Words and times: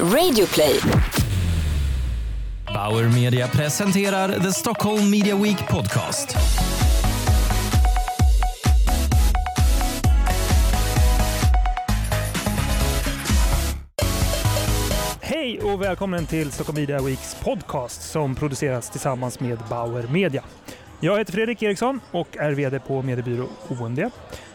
Radioplay. 0.00 0.80
Bauer 2.74 3.08
Media 3.08 3.48
presenterar 3.48 4.28
The 4.40 4.52
Stockholm 4.52 5.10
Media 5.10 5.36
Week 5.36 5.68
Podcast. 5.68 6.36
Hej 15.20 15.60
och 15.62 15.82
välkommen 15.82 16.26
till 16.26 16.52
Stockholm 16.52 16.80
Media 16.80 17.02
Weeks 17.02 17.36
podcast 17.44 18.02
som 18.10 18.34
produceras 18.34 18.90
tillsammans 18.90 19.40
med 19.40 19.58
Bauer 19.70 20.06
Media. 20.08 20.44
Jag 21.00 21.18
heter 21.18 21.32
Fredrik 21.32 21.62
Eriksson 21.62 22.00
och 22.10 22.36
är 22.36 22.52
VD 22.52 22.80
på 22.80 23.02
mediebyrå 23.02 23.46
OMD. 23.68 23.98
I 23.98 24.08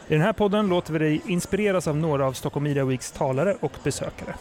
den 0.08 0.22
här 0.22 0.34
podden 0.34 0.68
låter 0.68 0.94
vi 0.94 1.00
dig 1.00 1.22
inspireras 1.28 1.88
av 1.88 1.98
några 1.98 2.26
av 2.26 2.34
Stockholm 2.34 2.64
Media 2.64 2.86
Weeks 2.86 3.12
talare 3.12 3.56
och 3.60 3.74
besökare. 3.84 4.36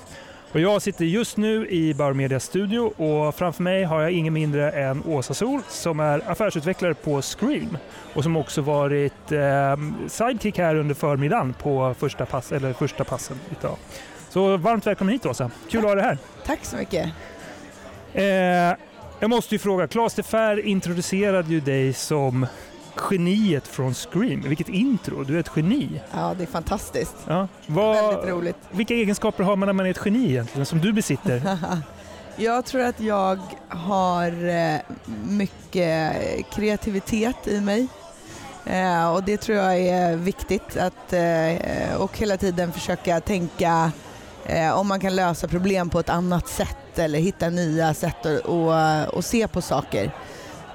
Och 0.52 0.60
jag 0.60 0.82
sitter 0.82 1.04
just 1.04 1.36
nu 1.36 1.68
i 1.68 1.94
Bauer 1.94 2.12
Medias 2.12 2.44
studio 2.44 2.80
och 2.80 3.34
framför 3.34 3.62
mig 3.62 3.84
har 3.84 4.02
jag 4.02 4.12
ingen 4.12 4.32
mindre 4.32 4.70
än 4.70 5.02
Åsa 5.06 5.34
Sol 5.34 5.60
som 5.68 6.00
är 6.00 6.30
affärsutvecklare 6.30 6.94
på 6.94 7.22
Scream 7.22 7.78
och 8.14 8.22
som 8.22 8.36
också 8.36 8.62
varit 8.62 9.32
eh, 9.32 9.76
sidekick 10.06 10.58
här 10.58 10.74
under 10.74 10.94
förmiddagen 10.94 11.54
på 11.62 11.94
första, 11.98 12.26
pass, 12.26 12.52
eller 12.52 12.72
första 12.72 13.04
passen 13.04 13.40
idag. 13.60 13.76
Så 14.28 14.56
varmt 14.56 14.86
välkommen 14.86 15.12
hit 15.12 15.26
Åsa. 15.26 15.50
Kul 15.70 15.80
att 15.80 15.86
ha 15.86 15.94
dig 15.94 16.04
här. 16.04 16.18
Tack 16.46 16.64
så 16.64 16.76
mycket. 16.76 17.08
Eh, 18.12 18.24
jag 19.20 19.30
måste 19.30 19.54
ju 19.54 19.58
fråga, 19.58 19.86
Claes 19.86 20.14
de 20.14 20.22
Fer 20.22 20.66
introducerade 20.66 21.48
ju 21.48 21.60
dig 21.60 21.92
som 21.92 22.46
geniet 23.10 23.68
från 23.68 23.94
Scream. 23.94 24.40
Vilket 24.40 24.68
intro, 24.68 25.24
du 25.24 25.36
är 25.36 25.40
ett 25.40 25.50
geni. 25.56 26.00
Ja, 26.14 26.34
det 26.38 26.44
är 26.44 26.46
fantastiskt. 26.46 27.16
Ja. 27.26 27.48
Vad, 27.66 27.94
Väldigt 27.96 28.30
roligt. 28.30 28.56
vilka 28.70 28.94
egenskaper 28.94 29.44
har 29.44 29.56
man 29.56 29.66
när 29.66 29.72
man 29.72 29.86
är 29.86 29.90
ett 29.90 30.00
geni 30.04 30.28
egentligen, 30.30 30.66
som 30.66 30.78
du 30.78 30.92
besitter? 30.92 31.42
Jag 32.40 32.64
tror 32.64 32.82
att 32.82 33.00
jag 33.00 33.38
har 33.68 34.48
eh, 34.48 34.80
mycket 35.28 36.12
kreativitet 36.50 37.48
i 37.48 37.60
mig. 37.60 37.86
Eh, 38.66 39.12
och 39.14 39.22
det 39.24 39.36
tror 39.36 39.58
jag 39.58 39.78
är 39.78 40.16
viktigt 40.16 40.76
att 40.76 41.12
eh, 41.12 41.94
och 41.96 42.18
hela 42.18 42.36
tiden 42.36 42.72
försöka 42.72 43.20
tänka 43.20 43.92
om 44.74 44.88
man 44.88 45.00
kan 45.00 45.16
lösa 45.16 45.48
problem 45.48 45.90
på 45.90 46.00
ett 46.00 46.08
annat 46.08 46.48
sätt 46.48 46.98
eller 46.98 47.18
hitta 47.18 47.48
nya 47.50 47.94
sätt 47.94 48.26
att 48.26 48.40
och, 48.40 49.14
och 49.16 49.24
se 49.24 49.48
på 49.48 49.62
saker. 49.62 50.10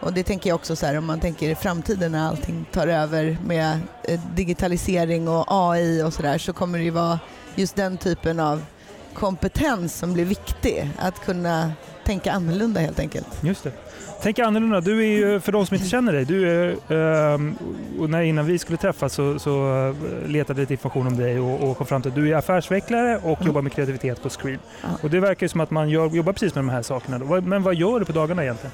Och 0.03 0.13
det 0.13 0.23
tänker 0.23 0.49
jag 0.49 0.55
också 0.55 0.75
så 0.75 0.85
här 0.85 0.97
om 0.97 1.05
man 1.05 1.19
tänker 1.19 1.49
i 1.49 1.55
framtiden 1.55 2.11
när 2.11 2.27
allting 2.27 2.65
tar 2.71 2.87
över 2.87 3.37
med 3.45 3.79
eh, 4.03 4.19
digitalisering 4.35 5.27
och 5.27 5.45
AI 5.47 6.03
och 6.03 6.13
sådär 6.13 6.37
så 6.37 6.53
kommer 6.53 6.77
det 6.77 6.83
ju 6.83 6.89
vara 6.91 7.19
just 7.55 7.75
den 7.75 7.97
typen 7.97 8.39
av 8.39 8.61
kompetens 9.13 9.95
som 9.97 10.13
blir 10.13 10.25
viktig. 10.25 10.89
Att 10.99 11.25
kunna 11.25 11.71
tänka 12.05 12.31
annorlunda 12.31 12.79
helt 12.79 12.99
enkelt. 12.99 13.27
Just 13.41 13.63
det. 13.63 13.71
Tänk 14.21 14.39
annorlunda. 14.39 14.81
Du 14.81 14.99
är 14.99 15.07
ju, 15.07 15.39
för 15.39 15.51
de 15.51 15.65
som 15.65 15.75
inte 15.75 15.89
känner 15.89 16.13
dig, 16.13 16.25
du 16.25 16.49
är, 16.49 16.75
ehm, 17.33 17.55
och 17.99 18.09
när, 18.09 18.21
innan 18.21 18.45
vi 18.45 18.59
skulle 18.59 18.77
träffas 18.77 19.13
så, 19.13 19.39
så 19.39 19.51
eh, 19.87 20.29
letade 20.29 20.59
jag 20.59 20.63
lite 20.63 20.73
information 20.73 21.07
om 21.07 21.17
dig 21.17 21.39
och, 21.39 21.69
och 21.69 21.77
kom 21.77 21.87
fram 21.87 22.01
till 22.01 22.09
att 22.11 22.15
du 22.15 22.29
är 22.33 22.35
affärsutvecklare 22.35 23.17
och 23.17 23.23
Mm. 23.37 23.47
jobbar 23.47 23.61
med 23.61 23.73
kreativitet 23.73 24.23
på 24.23 24.29
Scream. 24.29 24.59
Ja. 24.81 24.87
Och 25.01 25.09
det 25.09 25.19
verkar 25.19 25.43
ju 25.45 25.49
som 25.49 25.61
att 25.61 25.71
man 25.71 25.89
gör, 25.89 26.09
jobbar 26.09 26.33
precis 26.33 26.55
med 26.55 26.63
de 26.63 26.69
här 26.69 26.81
sakerna. 26.81 27.17
Då. 27.19 27.41
Men 27.41 27.63
vad 27.63 27.75
gör 27.75 27.99
du 27.99 28.05
på 28.05 28.11
dagarna 28.11 28.43
egentligen? 28.43 28.71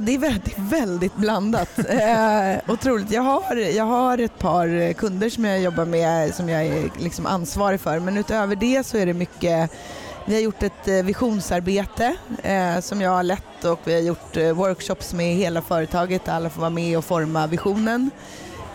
Det 0.00 0.14
är 0.14 0.18
väldigt, 0.18 0.58
väldigt 0.58 1.16
blandat. 1.16 1.78
eh, 1.88 2.72
otroligt. 2.72 3.10
Jag 3.10 3.22
har, 3.22 3.56
jag 3.56 3.84
har 3.84 4.18
ett 4.18 4.38
par 4.38 4.92
kunder 4.92 5.30
som 5.30 5.44
jag 5.44 5.60
jobbar 5.60 5.84
med 5.84 6.34
som 6.34 6.48
jag 6.48 6.66
är 6.66 6.90
liksom 6.98 7.26
ansvarig 7.26 7.80
för 7.80 8.00
men 8.00 8.16
utöver 8.16 8.56
det 8.56 8.86
så 8.86 8.96
är 8.96 9.06
det 9.06 9.14
mycket 9.14 9.70
vi 10.28 10.34
har 10.34 10.40
gjort 10.40 10.62
ett 10.62 10.88
eh, 10.88 10.94
visionsarbete 10.94 12.16
eh, 12.42 12.80
som 12.80 13.00
jag 13.00 13.10
har 13.10 13.22
lett 13.22 13.64
och 13.64 13.80
vi 13.84 13.94
har 13.94 14.00
gjort 14.00 14.36
eh, 14.36 14.52
workshops 14.52 15.12
med 15.12 15.34
hela 15.34 15.62
företaget 15.62 16.24
där 16.24 16.32
alla 16.32 16.50
får 16.50 16.60
vara 16.60 16.70
med 16.70 16.98
och 16.98 17.04
forma 17.04 17.46
visionen. 17.46 18.10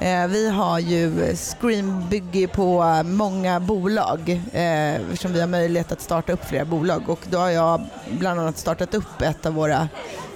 Eh, 0.01 0.27
vi 0.27 0.49
har 0.49 0.79
ju, 0.79 1.35
Scream 1.35 2.09
bygger 2.09 2.47
på 2.47 3.01
många 3.05 3.59
bolag 3.59 4.41
eh, 4.53 4.95
eftersom 4.95 5.33
vi 5.33 5.39
har 5.39 5.47
möjlighet 5.47 5.91
att 5.91 6.01
starta 6.01 6.33
upp 6.33 6.45
flera 6.45 6.65
bolag 6.65 7.09
och 7.09 7.19
då 7.29 7.37
har 7.37 7.49
jag 7.49 7.81
bland 8.11 8.39
annat 8.39 8.57
startat 8.57 8.93
upp 8.93 9.21
ett 9.21 9.45
av 9.45 9.53
våra 9.53 9.89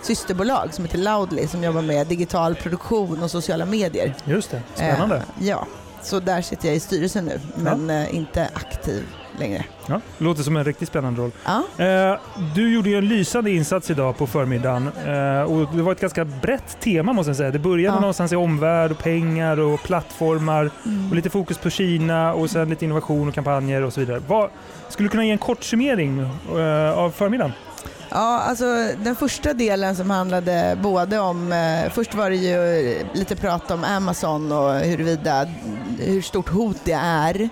systerbolag 0.03 0.73
som 0.73 0.85
heter 0.85 0.97
Loudly 0.97 1.47
som 1.47 1.63
jobbar 1.63 1.81
med 1.81 2.07
digital 2.07 2.55
produktion 2.55 3.23
och 3.23 3.31
sociala 3.31 3.65
medier. 3.65 4.15
Just 4.25 4.51
det, 4.51 4.61
spännande. 4.75 5.15
Eh, 5.15 5.47
ja, 5.47 5.67
så 6.01 6.19
där 6.19 6.41
sitter 6.41 6.67
jag 6.67 6.75
i 6.75 6.79
styrelsen 6.79 7.25
nu 7.25 7.39
men 7.55 7.89
eh, 7.89 8.15
inte 8.15 8.49
aktiv 8.53 9.03
längre. 9.39 9.63
Ja, 9.87 10.01
låter 10.17 10.43
som 10.43 10.57
en 10.57 10.63
riktigt 10.63 10.87
spännande 10.87 11.21
roll. 11.21 11.31
Ja. 11.45 11.85
Eh, 11.85 12.17
du 12.55 12.73
gjorde 12.73 12.89
ju 12.89 12.97
en 12.97 13.07
lysande 13.07 13.51
insats 13.51 13.89
idag 13.89 14.17
på 14.17 14.27
förmiddagen 14.27 14.87
eh, 15.05 15.41
och 15.41 15.75
det 15.75 15.81
var 15.81 15.91
ett 15.91 16.01
ganska 16.01 16.25
brett 16.25 16.79
tema 16.79 17.13
måste 17.13 17.29
jag 17.29 17.37
säga. 17.37 17.51
Det 17.51 17.59
började 17.59 17.95
Ja. 17.95 17.99
någonstans 17.99 18.31
i 18.31 18.35
omvärld 18.35 18.91
och 18.91 18.97
pengar 18.97 19.59
och 19.59 19.83
plattformar 19.83 20.71
Mm. 20.85 21.09
och 21.09 21.15
lite 21.15 21.29
fokus 21.29 21.57
på 21.57 21.69
Kina 21.69 22.33
och 22.33 22.49
sen 22.49 22.69
lite 22.69 22.85
innovation 22.85 23.27
och 23.27 23.33
kampanjer 23.33 23.81
och 23.81 23.93
så 23.93 23.99
vidare. 23.99 24.21
Vad, 24.27 24.49
skulle 24.89 25.05
du 25.07 25.11
kunna 25.11 25.25
ge 25.25 25.31
en 25.31 25.37
kort 25.37 25.63
summering 25.63 26.19
eh, 26.19 26.97
av 26.97 27.11
förmiddagen? 27.11 27.51
Ja, 28.09 28.39
alltså 28.39 28.65
den 29.03 29.15
första 29.15 29.53
delen 29.53 29.95
som 29.95 30.09
handlade 30.09 30.77
både 30.81 31.19
om, 31.19 31.51
eh, 31.51 31.91
först 31.91 32.15
var 32.15 32.29
det 32.29 32.35
ju 32.35 32.95
lite 33.13 33.35
prat 33.35 33.71
om 33.71 33.83
Amazon 33.83 34.51
och 34.51 34.73
huruvida, 34.73 35.45
hur 35.99 36.21
stort 36.21 36.49
hot 36.49 36.77
det 36.83 36.91
är 37.03 37.49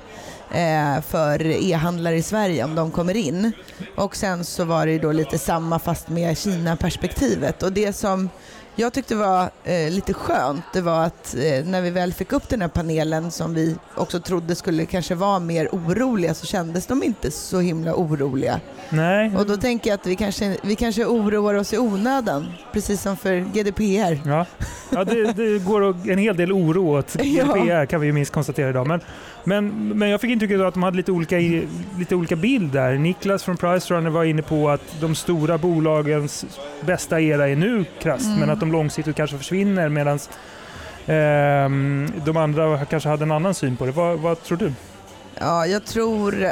eh, 0.53 1.01
för 1.01 1.45
e-handlare 1.45 2.15
i 2.15 2.23
Sverige 2.23 2.63
om 2.63 2.75
de 2.75 2.91
kommer 2.91 3.17
in. 3.17 3.51
Och 3.95 4.15
sen 4.15 4.45
så 4.45 4.65
var 4.65 4.85
det 4.85 4.99
då 4.99 5.11
lite 5.11 5.37
samma 5.37 5.79
fast 5.79 6.09
med 6.09 6.37
Kina-perspektivet. 6.37 7.63
Och 7.63 7.73
det 7.73 7.93
som 7.93 8.29
jag 8.75 8.93
tyckte 8.93 9.15
var 9.15 9.49
eh, 9.63 9.91
lite 9.91 10.13
skönt, 10.13 10.63
det 10.73 10.81
var 10.81 11.03
att 11.03 11.35
eh, 11.35 11.65
när 11.65 11.81
vi 11.81 11.89
väl 11.89 12.13
fick 12.13 12.31
upp 12.33 12.49
den 12.49 12.61
här 12.61 12.67
panelen 12.67 13.31
som 13.31 13.53
vi 13.53 13.75
också 13.95 14.19
trodde 14.19 14.55
skulle 14.55 14.85
kanske 14.85 15.15
vara 15.15 15.39
mer 15.39 15.69
oroliga 15.71 16.33
så 16.33 16.45
kändes 16.45 16.85
de 16.85 17.03
inte 17.03 17.31
så 17.31 17.59
himla 17.59 17.95
oroliga. 17.95 18.59
Nej? 18.89 19.37
Och 19.37 19.45
då 19.45 19.57
tänker 19.57 19.89
jag 19.89 19.99
att 19.99 20.07
vi 20.07 20.15
kanske, 20.15 20.57
vi 20.63 20.75
kanske 20.75 21.05
oroar 21.05 21.53
oss 21.53 21.73
i 21.73 21.77
onödan, 21.77 22.53
precis 22.71 23.01
som 23.01 23.17
för 23.17 23.39
GDPR. 23.39 24.29
Ja, 24.29 24.45
ja 24.95 25.03
det, 25.03 25.33
det 25.33 25.65
går 25.65 25.95
en 26.11 26.17
hel 26.17 26.37
del 26.37 26.51
oro 26.51 26.97
åt 26.97 27.15
Ja. 27.23 27.43
GDPR 27.43 27.85
kan 27.85 28.01
vi 28.01 28.07
ju 28.07 28.13
minst 28.13 28.31
konstatera 28.33 28.69
idag. 28.69 28.87
Men, 28.87 29.01
men, 29.43 29.87
men 29.97 30.09
jag 30.09 30.21
fick 30.21 30.31
intrycket 30.31 30.61
att 30.61 30.73
de 30.73 30.83
hade 30.83 30.97
lite 30.97 31.11
olika, 31.11 31.37
lite 31.99 32.15
olika 32.15 32.35
bild 32.35 32.71
där. 32.71 32.93
Niklas 32.93 33.43
från 33.43 33.57
Pricerunner 33.57 34.09
var 34.09 34.23
inne 34.23 34.41
på 34.41 34.69
att 34.69 34.81
de 35.01 35.15
stora 35.15 35.57
bolagens 35.57 36.45
bästa 36.85 37.21
era 37.21 37.49
är 37.49 37.55
nu 37.55 37.85
krasst, 38.01 38.25
Mm. 38.25 38.39
men 38.39 38.49
att 38.49 38.59
de 38.59 38.71
långsiktigt 38.71 39.15
kanske 39.15 39.37
försvinner 39.37 39.89
medan 39.89 40.19
ehm, 41.07 42.11
de 42.25 42.37
andra 42.37 42.85
kanske 42.85 43.09
hade 43.09 43.23
en 43.23 43.31
annan 43.31 43.53
syn 43.53 43.77
på 43.77 43.85
det. 43.85 43.91
Vad, 43.91 44.19
vad 44.19 44.43
tror 44.43 44.57
du? 44.57 44.73
Ja, 45.39 45.65
jag 45.65 45.85
tror... 45.85 46.43
eh, 46.43 46.49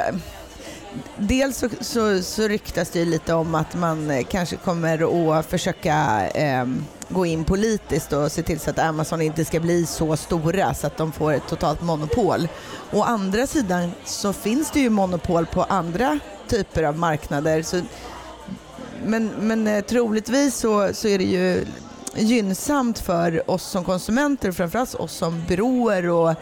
Dels 1.16 1.56
så, 1.56 1.68
så, 1.80 2.22
så 2.22 2.48
ryktas 2.48 2.90
det 2.90 3.04
lite 3.04 3.34
om 3.34 3.54
att 3.54 3.74
man 3.74 4.10
eh, 4.10 4.22
kanske 4.30 4.56
kommer 4.56 5.32
att 5.38 5.46
försöka 5.46 6.26
eh, 6.34 6.66
gå 7.12 7.26
in 7.26 7.44
politiskt 7.44 8.12
och 8.12 8.32
se 8.32 8.42
till 8.42 8.60
så 8.60 8.70
att 8.70 8.78
Amazon 8.78 9.20
inte 9.20 9.44
ska 9.44 9.60
bli 9.60 9.86
så 9.86 10.16
stora 10.16 10.74
så 10.74 10.86
att 10.86 10.96
de 10.96 11.12
får 11.12 11.32
ett 11.32 11.48
totalt 11.48 11.82
monopol. 11.82 12.48
Å 12.92 13.02
andra 13.02 13.46
sidan 13.46 13.92
så 14.04 14.32
finns 14.32 14.70
det 14.70 14.80
ju 14.80 14.90
monopol 14.90 15.46
på 15.46 15.62
andra 15.62 16.18
typer 16.48 16.82
av 16.82 16.98
marknader. 16.98 17.62
Så, 17.62 17.80
men, 19.04 19.30
men 19.38 19.66
eh, 19.66 19.84
troligtvis 19.84 20.56
så, 20.56 20.90
så 20.92 21.08
är 21.08 21.18
det 21.18 21.24
ju 21.24 21.64
gynnsamt 22.14 22.98
för 22.98 23.50
oss 23.50 23.62
som 23.62 23.84
konsumenter, 23.84 24.52
framförallt 24.52 24.94
oss 24.94 25.12
som 25.12 25.44
byråer 25.48 26.08
och 26.08 26.34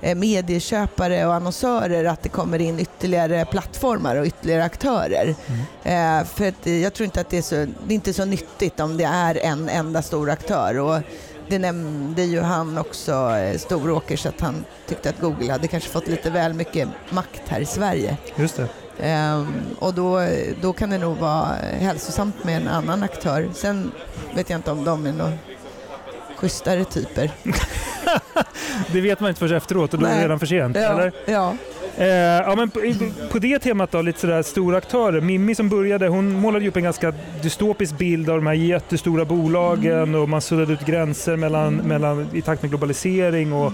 medieköpare 0.00 1.26
och 1.26 1.34
annonsörer 1.34 2.04
att 2.04 2.22
det 2.22 2.28
kommer 2.28 2.58
in 2.58 2.80
ytterligare 2.80 3.44
plattformar 3.44 4.16
och 4.16 4.26
ytterligare 4.26 4.64
aktörer. 4.64 5.34
Eh, 5.82 6.24
för 6.24 6.48
att 6.48 6.66
eh, 6.66 6.82
jag 6.82 6.94
tror 6.94 7.04
inte 7.04 7.20
att 7.20 7.30
det 7.30 7.38
är, 7.38 7.42
så, 7.42 7.54
det 7.54 7.92
är 7.92 7.94
inte 7.94 8.12
så 8.12 8.24
nyttigt 8.24 8.80
om 8.80 8.96
det 8.96 9.04
är 9.04 9.38
en 9.44 9.68
enda 9.68 10.02
stor 10.02 10.30
aktör. 10.30 10.78
Och 10.78 11.00
det 11.48 11.58
nämnde 11.58 12.22
ju 12.22 12.40
han 12.40 12.78
också, 12.78 13.12
eh, 13.12 13.58
Storåkers, 13.58 14.26
att 14.26 14.40
han 14.40 14.64
tyckte 14.88 15.08
att 15.10 15.20
Google 15.20 15.52
hade 15.52 15.68
kanske 15.68 15.90
fått 15.90 16.08
lite 16.08 16.30
väl 16.30 16.54
mycket 16.54 16.88
makt 17.10 17.42
här 17.46 17.60
i 17.60 17.66
Sverige. 17.66 18.16
Just 18.36 18.56
det. 18.56 18.68
Ehm, 19.00 19.46
och 19.78 19.94
då, 19.94 20.26
då 20.60 20.72
kan 20.72 20.90
det 20.90 20.98
nog 20.98 21.16
vara 21.16 21.48
hälsosamt 21.78 22.44
med 22.44 22.56
en 22.56 22.68
annan 22.68 23.02
aktör. 23.02 23.50
Sen 23.54 23.92
vet 24.34 24.50
jag 24.50 24.58
inte 24.58 24.70
om 24.70 24.84
de 24.84 25.06
är 25.06 25.12
några 25.12 25.32
schysstare 26.36 26.84
typer. 26.84 27.30
Det 28.92 29.00
vet 29.00 29.20
man 29.20 29.28
inte 29.28 29.38
förrän 29.38 29.56
efteråt 29.56 29.94
och 29.94 30.00
då 30.00 30.06
är 30.06 30.10
det 30.10 30.14
Nej. 30.14 30.24
redan 30.24 30.38
för 30.38 30.46
sent. 30.46 30.76
Eller? 30.76 31.12
ja. 31.26 31.56
Eh, 31.98 32.06
ja, 32.08 32.54
men 32.56 32.70
på, 32.70 32.80
på 33.30 33.38
det 33.38 33.58
temat 33.58 33.90
då, 33.90 34.02
lite 34.02 34.20
sådär 34.20 34.42
stora 34.42 34.76
aktörer. 34.78 35.20
Mimmi 35.20 35.54
som 35.54 35.68
började, 35.68 36.08
hon 36.08 36.32
målade 36.32 36.68
upp 36.68 36.76
en 36.76 36.82
ganska 36.82 37.12
dystopisk 37.42 37.98
bild 37.98 38.30
av 38.30 38.36
de 38.36 38.46
här 38.46 38.54
jättestora 38.54 39.24
bolagen 39.24 40.14
och 40.14 40.28
man 40.28 40.40
suddade 40.40 40.72
ut 40.72 40.86
gränser 40.86 41.36
mellan, 41.36 41.76
mellan, 41.76 42.28
i 42.32 42.42
takt 42.42 42.62
med 42.62 42.70
globalisering 42.70 43.52
och 43.52 43.72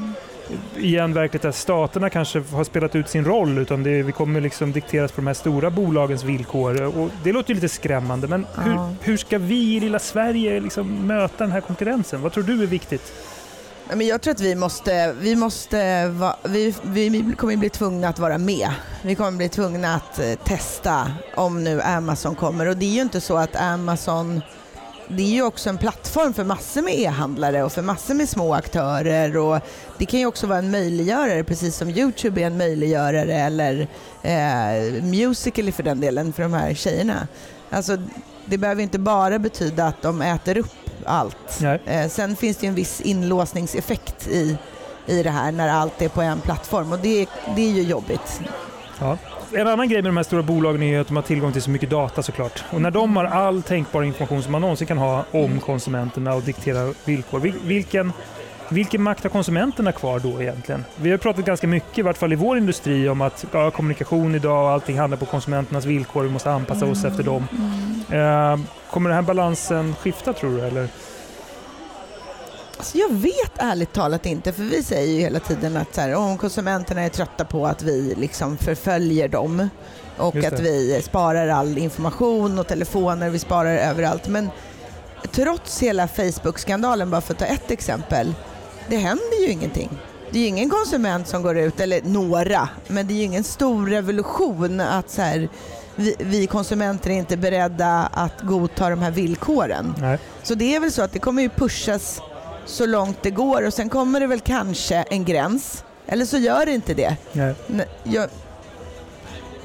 igen 0.79 1.15
verkligt 1.15 1.45
att 1.45 1.55
staterna 1.57 2.11
kanske 2.11 2.43
har 2.53 2.65
spelat 2.65 2.95
ut 2.97 3.09
sin 3.09 3.25
roll 3.25 3.59
utan 3.59 3.83
det, 3.83 4.03
vi 4.03 4.13
kommer 4.13 4.41
liksom 4.41 4.73
dikteras 4.73 5.13
på 5.13 5.21
de 5.21 5.27
här 5.27 5.35
stora 5.35 5.71
bolagens 5.71 6.25
villkor. 6.25 6.83
Och 6.83 7.11
det 7.25 7.33
låter 7.33 7.51
ju 7.51 7.55
lite 7.55 7.69
skrämmande 7.69 8.29
men 8.29 8.47
hur, 8.65 8.73
Ja. 8.73 8.93
hur 9.01 9.17
ska 9.17 9.39
vi 9.39 9.77
i 9.77 9.81
lilla 9.81 9.99
Sverige 9.99 10.61
liksom 10.61 11.07
möta 11.07 11.45
den 11.45 11.53
här 11.53 11.61
konkurrensen? 11.61 12.23
Vad 12.23 12.33
tror 12.33 12.45
du 12.45 12.63
är 12.63 12.67
viktigt? 12.67 13.13
Men 13.89 14.07
jag 14.07 14.21
tror 14.23 14.35
att 14.35 14.41
vi 14.41 14.55
måste, 14.55 15.13
vi 15.13 15.37
måste 15.37 16.09
va, 16.09 16.37
vi, 16.43 16.75
vi 16.83 17.35
kommer 17.39 17.57
bli 17.57 17.71
tvungna 17.71 18.09
att 18.09 18.19
vara 18.19 18.39
med. 18.39 18.71
Vi 19.03 19.15
kommer 19.15 19.33
bli 19.33 19.49
tvungna 19.49 19.95
att 19.95 20.19
eh, 20.19 20.35
testa 20.35 21.13
om 21.35 21.65
nu 21.65 21.83
Amazon 21.83 22.35
kommer. 22.35 22.69
Och 22.69 22.77
det 22.77 22.87
är 22.87 22.91
ju 22.91 23.03
inte 23.03 23.21
så 23.21 23.37
att 23.37 23.57
Amazon, 23.57 24.41
det 25.09 25.23
är 25.23 25.27
ju 25.27 25.43
också 25.43 25.69
en 25.69 25.79
plattform 25.79 26.35
för 26.35 26.45
massor 26.45 26.83
med 26.83 26.95
e-handlare 26.95 27.63
och 27.63 27.73
för 27.73 27.83
massor 27.83 28.15
med 28.15 28.29
små 28.29 28.55
aktörer. 28.55 29.37
Och 29.37 29.61
det 29.99 30.07
kan 30.07 30.21
ju 30.21 30.27
också 30.27 30.47
vara 30.47 30.59
en 30.59 30.71
möjliggörare, 30.71 31.45
precis 31.45 31.77
som 31.77 31.91
Youtube 31.91 32.43
är 32.43 32.47
en 32.47 32.59
möjliggörare 32.59 33.35
eller 33.35 33.89
eh, 34.23 35.03
Musical.ly 35.03 35.73
för 35.73 35.83
den 35.83 36.01
delen, 36.01 36.33
för 36.33 36.43
de 36.43 36.53
här 36.53 36.75
tjejerna. 36.75 37.29
Alltså, 37.71 37.97
det 38.47 38.59
behöver 38.59 38.83
inte 38.83 38.99
bara 38.99 39.39
betyda 39.39 39.87
att 39.87 40.03
de 40.03 40.23
äter 40.23 40.59
upp 40.59 40.82
allt. 41.07 41.61
Eh, 41.87 42.09
sen 42.09 42.37
finns 42.37 42.57
det 42.57 42.65
ju 42.67 42.69
en 42.69 42.75
viss 42.75 43.01
inlåsningseffekt 43.01 44.29
i, 44.29 44.59
i 45.07 45.23
det 45.23 45.31
här 45.31 45.53
när 45.53 45.69
allt 45.69 46.03
är 46.03 46.09
på 46.09 46.23
en 46.23 46.41
plattform 46.41 46.93
och 46.93 46.99
det, 46.99 47.27
det 47.57 47.63
är 47.63 47.73
ju 47.73 47.83
jobbigt. 47.83 48.41
Ja. 49.01 49.19
En 49.57 49.67
annan 49.69 49.89
grej 49.89 50.03
med 50.03 50.09
de 50.09 50.17
här 50.17 50.25
stora 50.25 50.43
bolagen 50.43 50.83
är 50.83 51.01
att 51.01 51.07
de 51.07 51.17
har 51.17 51.23
tillgång 51.23 51.53
till 51.53 51.63
så 51.63 51.71
mycket 51.71 51.91
data 51.91 52.23
såklart. 52.23 52.65
Och 52.71 52.81
när 52.81 52.91
de 52.91 53.17
har 53.17 53.25
all 53.25 53.63
tänkbar 53.63 54.03
information 54.03 54.43
som 54.43 54.53
man 54.53 54.61
någonsin 54.61 54.87
kan 54.87 54.99
ha 54.99 55.25
om 55.31 55.61
konsumenterna 55.61 56.35
och 56.35 56.43
diktera 56.43 56.95
villkor. 57.05 57.41
vil- 57.41 57.61
Vilken, 57.65 58.13
vilken 58.69 59.03
makt 59.03 59.23
har 59.23 59.31
konsumenterna 59.31 59.93
kvar 59.93 60.19
då 60.19 60.43
egentligen? 60.43 60.85
Vi 60.97 61.11
har 61.11 61.19
pratat 61.19 61.45
ganska 61.45 61.67
mycket, 61.67 61.99
i 61.99 62.03
vart 62.03 62.17
fall 62.19 62.33
i 62.33 62.37
vår 62.37 62.59
industri, 62.59 63.09
om 63.09 63.21
att 63.21 63.45
ja, 63.53 63.71
kommunikation 63.71 64.35
idag 64.35 64.65
och 64.65 64.71
allting 64.71 64.99
handlar 64.99 65.19
på 65.19 65.27
konsumenternas 65.27 65.85
villkor. 65.85 66.23
Vi 66.23 66.31
måste 66.31 66.51
anpassa 66.51 66.87
oss 66.87 67.05
efter 67.05 67.23
dem. 67.23 67.47
Eh, 68.13 68.59
kommer 68.91 69.11
den 69.11 69.17
här 69.17 69.23
balansen 69.23 69.95
skifta 69.95 70.33
tror 70.33 70.51
du? 70.51 70.61
Eller? 70.61 70.89
Alltså 72.77 72.99
jag 72.99 73.13
vet 73.13 73.53
ärligt 73.57 73.93
talat 73.93 74.27
inte, 74.27 74.53
för 74.53 74.63
vi 74.63 74.83
säger 74.83 75.13
ju 75.13 75.21
hela 75.21 75.41
tiden 75.41 75.77
att 75.77 75.95
så 75.95 76.01
här, 76.01 76.15
om 76.15 76.39
konsumenterna 76.39 77.03
är 77.03 77.09
trötta 77.09 77.45
på 77.45 77.67
att 77.67 77.83
vi 77.83 78.15
liksom 78.15 78.57
förföljer 78.57 79.29
dem 79.29 79.69
och 80.17 80.37
att 80.37 80.61
vi 80.61 81.03
sparar 81.03 81.49
all 81.49 81.79
information 81.79 82.59
och 82.59 82.67
telefoner, 82.67 83.31
vi 83.31 83.39
sparar 83.39 83.77
överallt. 83.77 84.29
Men 84.29 84.51
trots 85.31 85.83
hela 85.83 86.09
Facebook-skandalen, 86.09 87.11
bara 87.11 87.21
för 87.21 87.33
att 87.33 87.39
ta 87.39 87.45
ett 87.45 87.71
exempel, 87.71 88.35
det 88.89 88.97
händer 88.97 89.41
ju 89.41 89.51
ingenting. 89.51 89.99
Det 90.31 90.39
är 90.39 90.43
ju 90.43 90.49
ingen 90.49 90.71
konsument 90.71 91.29
som 91.29 91.43
går 91.43 91.59
ut, 91.59 91.81
eller 91.81 92.03
några, 92.03 92.69
men 92.87 93.07
det 93.07 93.15
är 93.15 93.17
ju 93.17 93.23
ingen 93.23 93.45
stor 93.45 93.87
revolution 93.87 94.81
att 94.81 95.11
så 95.11 95.23
här, 95.23 95.49
vi, 95.97 96.17
vi 96.19 96.47
konsumenter 96.47 97.11
är 97.11 97.15
inte 97.15 97.37
beredda 97.37 98.09
att 98.13 98.41
godta 98.43 98.91
de 98.91 99.03
här 99.03 99.11
villkoren. 99.11 99.95
Nej. 99.99 100.19
Så 100.43 100.55
det 100.55 100.75
är 100.75 100.81
väl 100.81 100.93
så 100.93 101.03
att 101.03 101.13
det 101.13 101.19
kommer 101.19 101.43
ju 101.43 101.49
pushas 101.49 102.21
så 102.67 102.87
långt 102.87 103.19
det 103.23 103.31
går 103.31 103.67
och 103.67 103.75
sen 103.75 103.89
kommer 103.89 104.21
det 104.21 104.27
väl 104.27 104.41
kanske 104.41 104.97
en 104.97 105.25
gräns. 105.25 105.85
Eller 106.07 106.25
så 106.25 106.37
gör 106.39 106.67
det 106.67 106.73
inte 106.73 106.95
det. 106.95 107.17
Jag, 108.05 108.29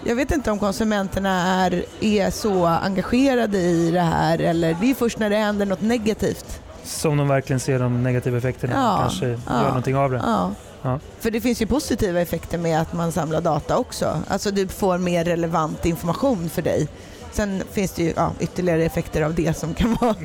jag 0.05 0.15
vet 0.15 0.31
inte 0.31 0.51
om 0.51 0.59
konsumenterna 0.59 1.63
är, 1.65 1.85
är 2.01 2.29
så 2.31 2.65
engagerade 2.65 3.57
i 3.57 3.91
det 3.91 4.01
här 4.01 4.39
eller 4.41 4.77
det 4.81 4.89
är 4.91 4.93
först 4.95 5.19
när 5.19 5.29
det 5.29 5.35
händer 5.35 5.65
något 5.65 5.81
negativt. 5.81 6.61
Som 6.83 7.17
de 7.17 7.27
verkligen 7.27 7.59
ser 7.59 7.79
de 7.79 8.03
negativa 8.03 8.37
effekterna 8.37 8.73
Ja, 8.75 8.97
kanske 9.01 9.27
ja. 9.27 9.35
gör 9.61 9.67
någonting 9.67 9.95
av 9.95 10.11
det. 10.11 10.21
Ja. 10.25 10.51
Ja. 10.81 10.99
För 11.19 11.31
det 11.31 11.41
finns 11.41 11.61
ju 11.61 11.65
positiva 11.65 12.21
effekter 12.21 12.57
med 12.57 12.81
att 12.81 12.93
man 12.93 13.11
samlar 13.11 13.41
data 13.41 13.77
också. 13.77 14.23
Alltså 14.27 14.51
du 14.51 14.67
får 14.67 14.97
mer 14.97 15.25
relevant 15.25 15.85
information 15.85 16.49
för 16.49 16.61
dig. 16.61 16.87
Sen 17.31 17.63
finns 17.71 17.91
det 17.91 18.03
ju 18.03 18.13
ja, 18.15 18.31
ytterligare 18.39 18.83
effekter 18.85 19.21
av 19.21 19.35
det 19.35 19.57
som 19.57 19.73
kan 19.73 19.97
vara 20.01 20.15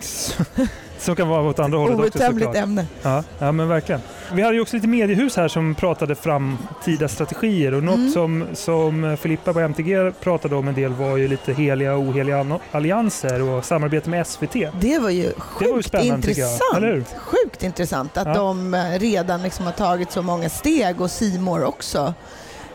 Som 1.06 1.16
kan 1.16 1.28
vara 1.28 1.42
åt 1.42 1.58
andra 1.58 1.78
hållet 1.78 1.98
också 1.98 2.18
outtömligt 2.18 2.54
ämne. 2.54 2.86
Ja, 3.02 3.22
ja, 3.38 3.52
men 3.52 3.68
verkligen. 3.68 4.00
Vi 4.32 4.42
hade 4.42 4.54
ju 4.54 4.60
också 4.60 4.76
lite 4.76 4.88
mediehus 4.88 5.36
här 5.36 5.48
som 5.48 5.74
pratade 5.74 6.14
framtida 6.14 7.08
strategier 7.08 7.74
och 7.74 7.82
något 7.82 7.92
Mm. 7.96 8.12
som, 8.12 8.46
som 8.54 9.16
Filippa 9.20 9.52
på 9.52 9.60
MTG 9.60 10.10
pratade 10.20 10.56
om 10.56 10.68
en 10.68 10.74
del 10.74 10.92
var 10.92 11.16
ju 11.16 11.28
lite 11.28 11.52
heliga 11.52 11.94
och 11.94 12.00
oheliga 12.02 12.58
allianser 12.72 13.42
och 13.42 13.64
samarbete 13.64 14.10
med 14.10 14.26
SVT. 14.26 14.52
Det 14.52 14.62
var 14.62 14.70
ju 14.70 14.92
Det 14.92 14.98
var 14.98 15.10
ju 15.10 15.32
sjukt 15.38 15.88
spännande 15.88 16.10
jag. 16.10 16.16
intressant. 16.16 16.82
Hur? 16.82 17.04
Sjukt 17.18 17.62
intressant 17.62 18.16
att 18.16 18.26
Ja. 18.26 18.34
de 18.34 18.74
eh, 18.74 18.98
redan 18.98 19.42
liksom 19.42 19.64
har 19.66 19.72
tagit 19.72 20.12
så 20.12 20.22
många 20.22 20.48
steg 20.48 21.00
och 21.00 21.10
Simor 21.10 21.64
också. 21.64 22.14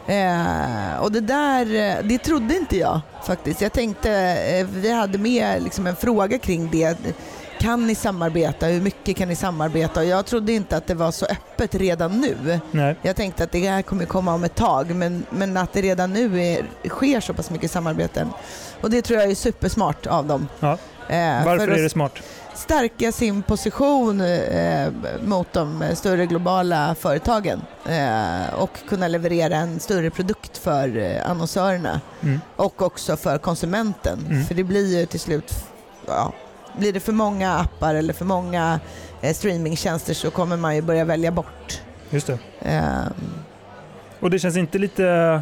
Eh, 0.07 0.99
och 1.01 1.11
det 1.11 1.19
där, 1.21 1.75
eh, 1.75 2.03
det 2.03 2.17
trodde 2.17 2.55
inte 2.57 2.77
jag 2.77 2.99
faktiskt. 3.25 3.61
Jag 3.61 3.73
tänkte, 3.73 4.11
eh, 4.11 4.67
vi 4.73 4.91
hade 4.91 5.17
med 5.17 5.63
liksom 5.63 5.87
en 5.87 5.95
fråga 5.95 6.37
kring 6.39 6.69
det. 6.71 6.97
Kan 7.59 7.87
ni 7.87 7.95
samarbeta? 7.95 8.65
Hur 8.65 8.81
mycket 8.81 9.17
kan 9.17 9.27
ni 9.27 9.35
samarbeta? 9.35 9.99
Och 9.99 10.05
jag 10.05 10.25
trodde 10.25 10.51
inte 10.53 10.77
att 10.77 10.87
det 10.87 10.93
var 10.93 11.11
så 11.11 11.25
öppet 11.25 11.75
redan 11.75 12.21
nu. 12.21 12.59
Nej. 12.71 12.95
Jag 13.01 13.15
tänkte 13.15 13.43
att 13.43 13.51
det 13.51 13.67
här 13.69 13.81
kommer 13.81 14.05
komma 14.05 14.33
om 14.33 14.43
ett 14.43 14.55
tag, 14.55 14.95
men, 14.95 15.25
men 15.29 15.57
att 15.57 15.73
det 15.73 15.81
redan 15.81 16.13
nu 16.13 16.41
är, 16.41 16.65
sker 16.89 17.19
så 17.19 17.33
pass 17.33 17.49
mycket 17.49 17.71
samarbeten. 17.71 18.29
Och 18.81 18.89
det 18.89 19.01
tror 19.01 19.19
jag 19.19 19.31
är 19.31 19.35
supersmart 19.35 20.07
av 20.07 20.25
dem. 20.25 20.47
Ja. 20.59 20.71
Eh, 21.09 21.45
Varför 21.45 21.67
är 21.67 21.83
det 21.83 21.89
smart? 21.89 22.13
stärka 22.55 23.11
sin 23.11 23.43
position 23.43 24.21
eh, 24.21 24.87
mot 25.23 25.53
de 25.53 25.83
större 25.95 26.25
globala 26.25 26.95
företagen 26.99 27.61
eh, 27.85 28.53
och 28.59 28.69
kunna 28.89 29.07
leverera 29.07 29.55
en 29.55 29.79
större 29.79 30.09
produkt 30.09 30.57
för 30.57 30.97
eh, 30.97 31.29
annonsörerna 31.31 32.01
Mm. 32.23 32.39
och 32.55 32.81
också 32.81 33.17
för 33.17 33.37
konsumenten. 33.37 34.25
Mm. 34.29 34.45
För 34.45 34.55
det 34.55 34.63
blir 34.63 34.99
ju 34.99 35.05
till 35.05 35.19
slut, 35.19 35.53
ja, 36.07 36.33
blir 36.79 36.93
det 36.93 36.99
för 36.99 37.13
många 37.13 37.53
appar 37.57 37.95
eller 37.95 38.13
för 38.13 38.25
många 38.25 38.79
eh, 39.21 39.33
streamingtjänster 39.33 40.13
så 40.13 40.31
kommer 40.31 40.57
man 40.57 40.75
ju 40.75 40.81
börja 40.81 41.05
välja 41.05 41.31
bort. 41.31 41.81
Just 42.09 42.27
det. 42.27 42.37
Eh, 42.61 43.07
Och 44.19 44.29
det 44.29 44.39
känns 44.39 44.57
inte 44.57 44.77
lite 44.77 45.41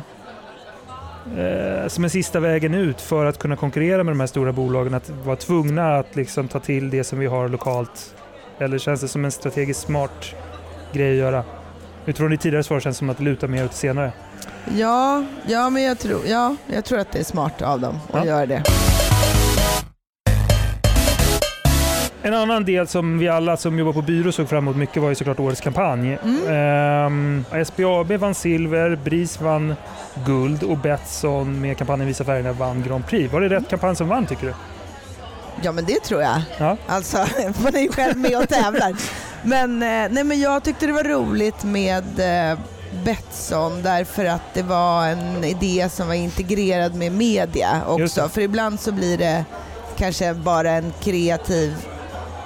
eh, 1.37 1.87
som 1.87 2.03
en 2.03 2.09
sista 2.09 2.39
vägen 2.39 2.73
ut 2.73 3.01
för 3.01 3.25
att 3.25 3.39
kunna 3.39 3.55
konkurrera 3.55 4.03
med 4.03 4.11
de 4.11 4.19
här 4.19 4.27
stora 4.27 4.51
bolagen? 4.51 4.93
Att 4.93 5.09
vara 5.09 5.35
tvungna 5.35 5.95
att 5.97 6.15
liksom 6.15 6.47
ta 6.47 6.59
till 6.59 6.89
det 6.89 7.03
som 7.03 7.19
vi 7.19 7.25
har 7.25 7.49
lokalt? 7.49 8.15
Eller 8.59 8.77
känns 8.77 9.01
det 9.01 9.07
som 9.07 9.25
en 9.25 9.31
strategiskt 9.31 9.81
smart 9.81 10.25
grej 10.93 11.11
att 11.11 11.17
göra? 11.17 11.43
Utifrån 12.05 12.31
ditt 12.31 12.41
tidigare 12.41 12.63
svar 12.63 12.79
känns 12.79 12.95
det 12.95 12.99
som 12.99 13.09
att 13.09 13.17
det 13.17 13.23
lutar 13.23 13.47
mer 13.47 13.65
åt 13.65 13.73
senare. 13.73 14.11
ja, 14.75 15.23
ja, 15.47 15.69
men 15.69 15.83
jag 15.83 15.99
tror, 15.99 16.21
ja, 16.27 16.55
jag 16.67 16.85
tror 16.85 16.99
att 16.99 17.11
det 17.11 17.19
är 17.19 17.23
smart 17.23 17.61
av 17.61 17.79
dem 17.79 17.99
att 18.11 18.25
Ja. 18.25 18.25
göra 18.25 18.45
det. 18.45 18.63
En 22.25 22.33
annan 22.33 22.65
del 22.65 22.87
som 22.87 23.17
vi 23.17 23.29
alla 23.29 23.57
som 23.57 23.79
jobbar 23.79 23.93
på 23.93 24.01
byrå 24.01 24.31
såg 24.31 24.49
fram 24.49 24.63
emot 24.63 24.75
mycket 24.75 25.01
var 25.01 25.09
ju 25.09 25.15
såklart 25.15 25.39
årets 25.39 25.61
kampanj. 25.61 26.17
Mm. 26.23 26.47
Ehm, 26.47 27.65
SBAB 27.65 28.11
vann 28.11 28.35
silver, 28.35 28.95
BRIS 28.95 29.41
vann 29.41 29.75
guld 30.25 30.63
och 30.63 30.77
Betsson 30.77 31.61
med 31.61 31.77
kampanjen 31.77 32.07
Visa 32.07 32.23
färgerna 32.23 32.53
vann 32.53 32.83
Grand 32.87 33.07
Prix. 33.07 33.33
Var 33.33 33.41
det 33.41 33.49
rätt 33.49 33.69
kampanj 33.69 33.95
som 33.95 34.07
vann 34.07 34.25
tycker 34.25 34.47
du? 34.47 34.53
Ja 35.61 35.71
men 35.71 35.85
det 35.85 35.99
tror 36.03 36.21
jag. 36.21 36.41
Ja. 36.57 36.77
Alltså, 36.87 37.17
man 37.63 37.75
är 37.75 37.79
ju 37.79 37.89
själv 37.89 38.17
med 38.17 38.41
och 38.41 38.49
tävlar. 38.49 38.93
Men, 39.43 39.83
eh, 39.83 40.11
nej, 40.11 40.23
men 40.23 40.39
jag 40.39 40.63
tyckte 40.63 40.87
det 40.87 40.93
var 40.93 41.03
roligt 41.03 41.63
med 41.63 42.19
eh, 42.19 42.59
Betsson 43.03 43.81
därför 43.81 44.25
att 44.25 44.53
det 44.53 44.63
var 44.63 45.07
en 45.07 45.43
idé 45.43 45.89
som 45.89 46.07
var 46.07 46.15
integrerad 46.15 46.95
med 46.95 47.11
media 47.11 47.81
också. 47.87 48.29
För 48.29 48.41
ibland 48.41 48.79
så 48.79 48.91
blir 48.91 49.17
det 49.17 49.45
kanske 49.97 50.33
bara 50.33 50.71
en 50.71 50.93
kreativ, 50.99 51.75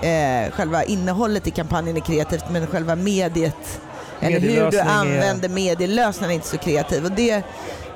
eh, 0.01 0.51
själva 0.51 0.84
innehållet 0.84 1.48
i 1.48 1.51
kampanjen 1.51 1.98
är 1.98 2.01
kreativt 2.01 2.46
men 2.51 2.68
själva 2.68 2.96
mediet 2.96 3.82
eller 4.20 4.39
hur 4.39 4.72
du 4.72 4.79
använder 4.79 5.50
medielösningen 5.50 6.32
är 6.32 6.36
inte 6.36 6.48
så 6.48 6.58
kreativ. 6.58 7.06
Och 7.06 7.12
det, 7.12 7.44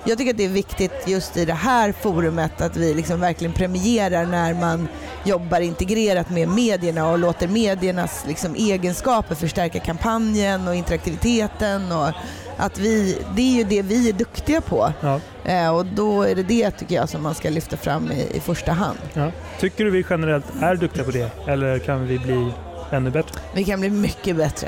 jag 0.04 0.18
tycker 0.18 0.32
att 0.32 0.38
det 0.38 0.46
är 0.46 0.50
viktigt 0.50 0.94
just 1.06 1.38
i 1.38 1.46
det 1.46 1.54
här 1.54 1.92
forumet 2.02 2.62
att 2.62 2.78
vi 2.78 2.94
liksom 2.94 3.20
verkligen 3.20 3.54
premierar 3.54 4.26
när 4.26 4.54
man 4.54 4.88
jobbar 5.24 5.60
integrerat 5.60 6.30
med 6.30 6.48
medierna 6.48 7.12
och 7.12 7.20
låter 7.20 7.48
mediernas 7.48 8.24
liksom 8.28 8.56
egenskaper 8.56 9.36
förstärka 9.36 9.80
kampanjen 9.80 10.68
och 10.68 10.76
interaktiviteten. 10.76 11.92
Och 11.92 12.10
att 12.58 12.78
vi, 12.78 13.18
det 13.36 13.42
är 13.42 13.56
ju 13.58 13.64
det 13.64 13.82
vi 13.82 14.10
är 14.10 14.14
duktiga 14.14 14.62
på 14.62 14.94
Ja. 15.02 15.20
Eh, 15.46 15.76
och 15.76 15.86
då 15.86 16.22
är 16.24 16.36
det 16.36 16.44
det 16.44 16.72
tycker 16.72 16.96
jag 16.96 17.10
som 17.10 17.24
man 17.24 17.36
ska 17.36 17.50
lyfta 17.50 17.78
fram 17.78 18.12
i, 18.12 18.28
i 18.38 18.40
första 18.40 18.72
hand. 18.72 18.98
Ja. 19.14 19.32
Tycker 19.60 19.86
du 19.86 19.92
vi 19.92 20.06
generellt 20.10 20.46
är 20.62 20.76
duktiga 20.76 21.04
på 21.04 21.12
det 21.12 21.32
eller 21.48 21.80
kan 21.80 22.08
vi 22.08 22.20
bli 22.20 22.52
ännu 22.92 23.10
bättre? 23.10 23.40
Vi 23.54 23.64
kan 23.64 23.80
bli 23.80 23.90
mycket 23.90 24.36
bättre. 24.36 24.68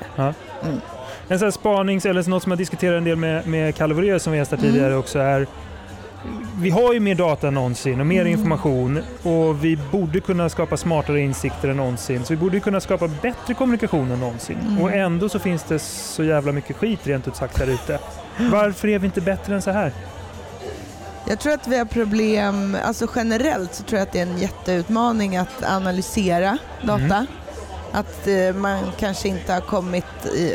En 1.28 1.40
sån 1.40 1.46
här 1.46 1.52
spanings, 1.52 2.06
eller 2.06 2.30
något 2.30 2.44
som 2.44 2.52
jag 2.52 2.60
diskuterar 2.60 2.98
en 2.98 3.04
del 3.04 3.16
med, 3.16 3.48
med 3.48 3.76
Kalle 3.76 4.20
som 4.20 4.32
var 4.34 4.38
gäst 4.38 4.52
här 4.52 4.58
Mm. 4.58 4.72
tidigare 4.72 4.96
också 4.96 5.20
är 5.20 5.48
vi 6.58 6.70
har 6.70 6.94
ju 6.94 7.00
mer 7.00 7.16
data 7.16 7.48
än 7.48 7.54
någonsin 7.54 8.00
och 8.00 8.06
mer 8.06 8.22
Mm. 8.22 8.34
information 8.34 9.02
och 9.24 9.64
vi 9.66 9.78
borde 9.92 10.20
kunna 10.20 10.50
skapa 10.50 10.78
smartare 10.78 11.20
insikter 11.22 11.70
än 11.70 11.78
någonsin. 11.78 12.26
Så 12.26 12.34
vi 12.34 12.38
borde 12.38 12.60
kunna 12.60 12.80
skapa 12.80 13.08
bättre 13.08 13.54
kommunikation 13.54 14.12
än 14.12 14.20
någonsin. 14.20 14.58
Mm. 14.68 14.82
Och 14.82 14.92
ändå 14.94 15.30
så 15.30 15.40
finns 15.40 15.64
det 15.64 15.80
så 15.80 16.24
jävla 16.24 16.52
mycket 16.52 16.76
skit 16.76 17.00
rent 17.08 17.28
ut 17.28 17.36
sagt 17.36 17.58
där 17.60 17.68
ute. 17.68 18.00
Varför 18.52 18.88
är 18.88 19.00
vi 19.00 19.06
inte 19.06 19.22
bättre 19.22 19.56
än 19.56 19.62
så 19.62 19.72
här? 19.72 19.92
Jag 21.28 21.40
tror 21.40 21.54
att 21.54 21.68
vi 21.68 21.78
har 21.78 21.86
problem, 21.86 22.78
alltså 22.84 23.08
generellt 23.16 23.76
så 23.76 23.84
tror 23.84 24.00
jag 24.00 24.06
att 24.08 24.12
det 24.12 24.20
är 24.20 24.26
en 24.26 24.38
jätteutmaning 24.38 25.38
att 25.38 25.64
analysera 25.64 26.58
data. 26.82 27.04
Mm. 27.04 27.26
Att 27.92 28.28
eh, 28.28 28.54
man 28.56 28.92
kanske 29.00 29.28
inte 29.28 29.54
har 29.54 29.62
kommit, 29.62 30.06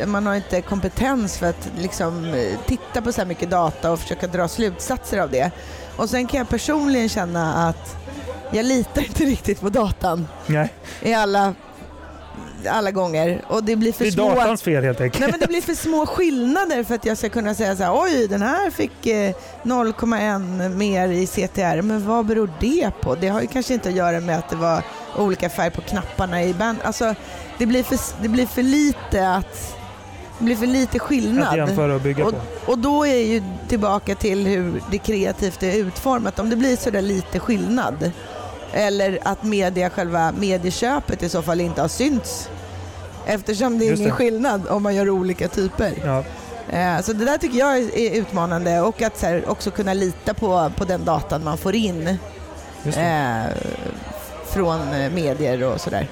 man 0.05 0.27
har 0.27 0.35
inte 0.35 0.61
kompetens 0.61 1.37
för 1.37 1.49
att 1.49 1.69
liksom 1.77 2.25
eh, 2.25 2.59
titta 2.65 3.01
på 3.01 3.11
så 3.11 3.21
här 3.21 3.27
mycket 3.27 3.49
data 3.49 3.91
och 3.91 3.99
försöka 3.99 4.27
dra 4.27 4.47
slutsatser 4.47 5.17
av 5.17 5.31
det. 5.31 5.51
Och 5.95 6.09
sen 6.09 6.27
kan 6.27 6.37
jag 6.37 6.49
personligen 6.49 7.09
känna 7.09 7.69
att 7.69 7.95
jag 8.51 8.65
litar 8.65 9.01
inte 9.01 9.23
riktigt 9.25 9.61
på 9.61 9.69
datan 9.69 10.27
Nej, 10.47 10.73
i 11.01 11.13
alla, 11.13 11.53
alla 12.67 12.91
gånger. 12.91 13.41
Och 13.47 13.63
det 13.63 13.75
blir 13.75 13.91
för 13.91 14.03
det 14.03 14.09
är 14.09 14.11
små... 14.11 14.29
datans 14.35 14.61
fel 14.61 14.83
helt 14.83 15.01
enkelt. 15.01 15.19
Nej 15.21 15.31
men 15.31 15.39
det 15.39 15.47
blir 15.47 15.61
för 15.61 15.73
små 15.73 16.05
skillnader 16.05 16.83
för 16.83 16.95
att 16.95 17.05
jag 17.05 17.17
ska 17.17 17.29
kunna 17.29 17.55
säga 17.55 17.75
så 17.75 17.83
här, 17.83 17.93
oj 18.03 18.27
den 18.27 18.41
här 18.41 18.69
fick 18.69 19.07
eh, 19.07 19.33
0,1 19.63 20.69
mer 20.69 21.07
i 21.07 21.27
CTR, 21.27 21.81
men 21.81 22.07
vad 22.07 22.25
beror 22.25 22.49
det 22.59 22.91
på? 23.01 23.15
Det 23.15 23.27
har 23.27 23.41
ju 23.41 23.47
kanske 23.47 23.73
inte 23.73 23.89
att 23.89 23.95
göra 23.95 24.19
med 24.19 24.37
att 24.37 24.49
det 24.49 24.55
var 24.55 24.83
olika 25.17 25.49
färg 25.49 25.71
på 25.71 25.81
knapparna 25.81 26.43
i 26.43 26.53
band. 26.53 26.77
Alltså 26.83 27.15
det 27.57 27.65
blir 27.65 27.83
för, 27.83 27.97
det 28.21 28.27
blir 28.29 28.45
för 28.45 28.63
lite 28.63 29.29
att 29.29 29.77
det 30.39 30.45
blir 30.45 30.55
för 30.55 30.67
lite 30.67 30.95
Att 30.97 31.01
skillnad. 31.01 31.57
jämföra 31.57 31.95
och 31.95 32.01
bygga 32.01 32.25
Och, 32.25 32.31
på. 32.31 32.71
och 32.71 32.77
då 32.79 33.05
är 33.05 33.15
ju 33.17 33.43
tillbaka 33.67 34.15
till 34.15 34.47
hur 34.47 34.81
det 34.91 34.97
kreativt 34.97 35.63
är 35.63 35.75
utformat. 35.77 36.39
Om 36.39 36.49
det 36.49 36.55
blir 36.55 36.75
sådär 36.75 37.01
lite 37.01 37.39
skillnad 37.39 38.11
eller 38.73 39.19
att 39.23 39.43
media, 39.43 39.89
själva 39.89 40.31
medieköpet 40.31 41.23
i 41.23 41.29
så 41.29 41.41
fall 41.41 41.61
inte 41.61 41.81
har 41.81 41.87
synts 41.87 42.49
eftersom 43.25 43.79
det 43.79 43.85
är 43.85 43.89
Just 43.89 43.99
ingen 43.99 44.09
det. 44.09 44.15
skillnad 44.15 44.67
om 44.67 44.83
man 44.83 44.95
gör 44.95 45.09
olika 45.09 45.47
typer. 45.47 45.91
Ja, 46.05 46.23
Eh, 46.71 47.01
Så 47.01 47.13
det 47.13 47.25
där 47.25 47.37
tycker 47.37 47.59
jag 47.59 47.77
är- 47.77 48.11
utmanande 48.19 48.81
och 48.81 49.01
att 49.01 49.17
så 49.17 49.25
här, 49.25 49.49
också 49.49 49.71
kunna 49.71 49.93
lita 49.93 50.33
på, 50.33 50.71
på 50.77 50.83
den 50.85 51.05
datan 51.05 51.43
man 51.43 51.57
får 51.57 51.75
in 51.75 52.07
eh, 52.85 53.43
från 54.53 54.93
eh, 54.93 55.11
medier 55.11 55.63
och 55.63 55.81
sådär. 55.81 56.07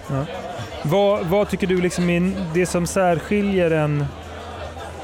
Vad, 0.84 1.26
vad 1.26 1.50
tycker 1.50 1.68
du 1.68 1.82
liksom 1.82 2.10
är 2.10 2.34
det 2.54 2.66
som 2.66 2.88
särskiljer 2.88 3.72
en 3.72 4.06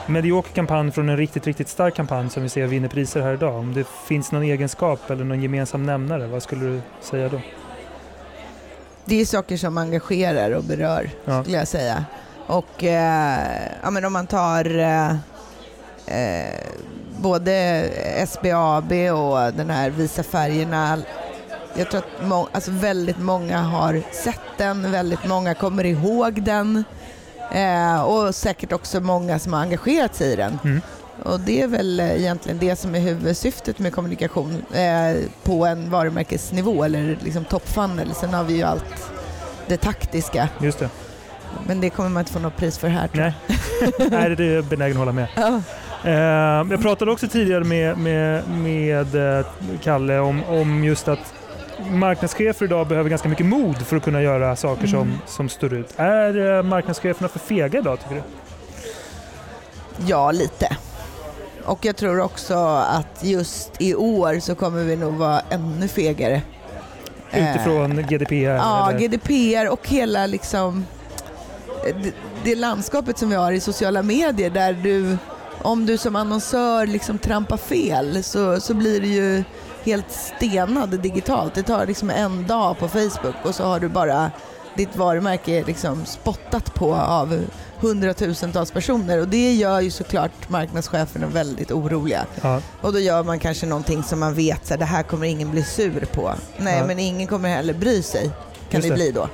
medioker 0.07 0.53
kampanj 0.53 0.91
från 0.91 1.09
en 1.09 1.17
riktigt, 1.17 1.47
riktigt 1.47 1.69
stark 1.69 1.95
kampanj 1.95 2.29
som 2.29 2.43
vi 2.43 2.49
ser 2.49 2.67
vinner 2.67 2.87
priser 2.87 3.21
här 3.21 3.33
idag? 3.33 3.55
Om 3.55 3.73
det 3.73 3.87
finns 4.07 4.31
någon 4.31 4.43
egenskap 4.43 5.09
eller 5.09 5.23
någon 5.23 5.41
gemensam 5.41 5.83
nämnare, 5.85 6.27
vad 6.27 6.43
skulle 6.43 6.65
du 6.65 6.81
säga 7.01 7.29
då? 7.29 7.41
Det 9.05 9.21
är 9.21 9.25
saker 9.25 9.57
som 9.57 9.77
engagerar 9.77 10.51
och 10.51 10.63
berör 10.63 11.09
Ja. 11.25 11.41
skulle 11.43 11.57
jag 11.57 11.67
säga. 11.67 12.05
Och 12.47 12.83
eh, 12.83 13.39
ja, 13.83 13.89
men 13.91 14.05
om 14.05 14.13
man 14.13 14.27
tar 14.27 14.79
eh, 14.79 15.09
eh, 16.07 16.53
både 17.17 17.83
SBAB 18.27 18.91
och 18.91 19.53
den 19.53 19.69
här 19.69 19.89
Visa 19.89 20.23
färgerna. 20.23 20.97
Jag 21.77 21.91
tror 21.91 21.99
att 22.01 22.27
må- 22.27 22.49
alltså 22.51 22.71
väldigt 22.71 23.19
många 23.19 23.57
har 23.61 24.01
sett 24.11 24.39
den, 24.57 24.91
väldigt 24.91 25.27
många 25.27 25.53
kommer 25.53 25.83
ihåg 25.85 26.41
den. 26.43 26.83
Eh, 27.51 28.01
och 28.01 28.35
säkert 28.35 28.71
också 28.71 28.99
många 28.99 29.39
som 29.39 29.53
har 29.53 29.59
engagerat 29.61 30.15
sig 30.15 30.33
i 30.33 30.35
den. 30.35 30.59
Mm. 30.63 30.81
Och 31.23 31.39
det 31.39 31.61
är 31.61 31.67
väl 31.67 31.99
eh, 31.99 32.21
egentligen 32.21 32.59
det 32.59 32.75
som 32.75 32.95
är 32.95 32.99
huvudsyftet 32.99 33.79
med 33.79 33.93
kommunikation 33.93 34.65
eh, 34.73 35.15
på 35.43 35.65
en 35.65 35.89
varumärkesnivå 35.89 36.83
eller 36.83 37.17
liksom 37.21 37.45
toppfunnel. 37.45 38.13
Sen 38.15 38.33
har 38.33 38.43
vi 38.43 38.53
ju 38.55 38.63
allt 38.63 39.11
det 39.67 39.77
taktiska. 39.77 40.49
Just 40.61 40.79
det. 40.79 40.89
Men 41.67 41.81
det 41.81 41.89
kommer 41.89 42.09
man 42.09 42.21
inte 42.21 42.33
få 42.33 42.39
något 42.39 42.57
pris 42.57 42.77
för 42.77 42.87
här 42.87 43.07
tror 43.07 43.21
Nej, 43.21 43.33
Nej 44.11 44.35
det 44.35 44.43
är 44.45 44.55
jag 44.55 44.65
benägen 44.65 44.97
att 44.97 44.99
hålla 44.99 45.11
med. 45.11 45.27
jag. 45.35 45.43
Ja. 46.03 46.09
Eh, 46.09 46.71
jag 46.71 46.81
pratade 46.81 47.11
också 47.11 47.27
tidigare 47.27 47.63
med, 47.63 47.97
med, 47.97 48.49
med 48.49 49.37
eh, 49.39 49.45
Kalle 49.83 50.19
om, 50.19 50.43
om 50.43 50.83
just 50.83 51.07
att 51.07 51.33
marknadschefer 51.91 52.65
idag 52.65 52.87
behöver 52.87 53.09
ganska 53.09 53.29
mycket 53.29 53.45
mod 53.45 53.77
för 53.77 53.97
att 53.97 54.03
kunna 54.03 54.21
göra 54.21 54.55
saker 54.55 54.87
som, 54.87 55.01
Mm. 55.01 55.17
som 55.27 55.49
står 55.49 55.73
ut. 55.73 55.93
Är 55.97 56.57
eh, 56.57 56.63
marknadscheferna 56.63 57.27
för 57.27 57.39
fega 57.39 57.79
idag 57.79 57.99
tycker 57.99 58.15
du? 58.15 58.21
ja, 60.07 60.31
lite. 60.31 60.77
Och 61.65 61.85
jag 61.85 61.95
tror 61.95 62.19
också 62.19 62.53
att 62.89 63.23
just 63.23 63.71
i 63.81 63.95
år 63.95 64.39
så 64.39 64.55
kommer 64.55 64.83
vi 64.83 64.95
nog 64.95 65.13
vara 65.13 65.41
ännu 65.49 65.87
fegare. 65.87 66.41
Eh, 67.31 67.49
Utifrån 67.55 68.03
GDPR? 68.09 68.35
Ja, 68.55 68.89
eller? 68.89 68.99
GDPR 68.99 69.69
och 69.71 69.87
hela 69.89 70.25
liksom 70.27 70.85
eh, 71.87 71.95
det, 72.03 72.11
det 72.43 72.55
landskapet 72.55 73.17
som 73.17 73.29
vi 73.29 73.35
har 73.35 73.51
i 73.51 73.59
sociala 73.59 74.01
medier 74.01 74.49
där 74.49 74.73
du, 74.73 75.17
om 75.61 75.85
du 75.85 75.97
som 75.97 76.15
annonsör 76.15 76.87
liksom 76.87 77.17
trampar 77.17 77.57
fel 77.57 78.23
så, 78.23 78.59
så 78.61 78.73
blir 78.73 79.01
det 79.01 79.07
ju 79.07 79.43
helt 79.85 80.11
stenad 80.11 80.99
digitalt. 80.99 81.53
Det 81.55 81.63
tar 81.63 81.85
liksom 81.85 82.09
en 82.09 82.47
dag 82.47 82.79
på 82.79 82.87
Facebook 82.87 83.35
och 83.43 83.55
så 83.55 83.63
har 83.63 83.79
du 83.79 83.89
bara 83.89 84.31
ditt 84.75 84.95
varumärke 84.95 85.63
liksom 85.67 86.05
spottat 86.05 86.73
på 86.73 86.95
av 86.95 87.41
hundratusentals 87.79 88.71
personer 88.71 89.19
och 89.21 89.27
det 89.27 89.53
gör 89.53 89.79
ju 89.81 89.91
såklart 89.91 90.49
marknadscheferna 90.49 91.27
väldigt 91.27 91.71
oroliga. 91.71 92.25
Ja, 92.41 92.61
Och 92.81 92.93
då 92.93 92.99
gör 92.99 93.23
man 93.23 93.39
kanske 93.39 93.65
någonting 93.65 94.03
som 94.03 94.19
man 94.19 94.33
vet 94.33 94.71
att 94.71 94.79
det 94.79 94.85
här 94.85 95.03
kommer 95.03 95.27
ingen 95.27 95.51
bli 95.51 95.63
sur 95.63 96.05
på. 96.13 96.33
Nej, 96.57 96.77
Ja. 96.79 96.87
men 96.87 96.99
ingen 96.99 97.27
kommer 97.27 97.49
heller 97.49 97.73
bry 97.73 98.01
sig, 98.03 98.31
kan 98.69 98.81
Just 98.81 98.89
det 98.89 98.95
bli 98.95 99.11
då. 99.11 99.29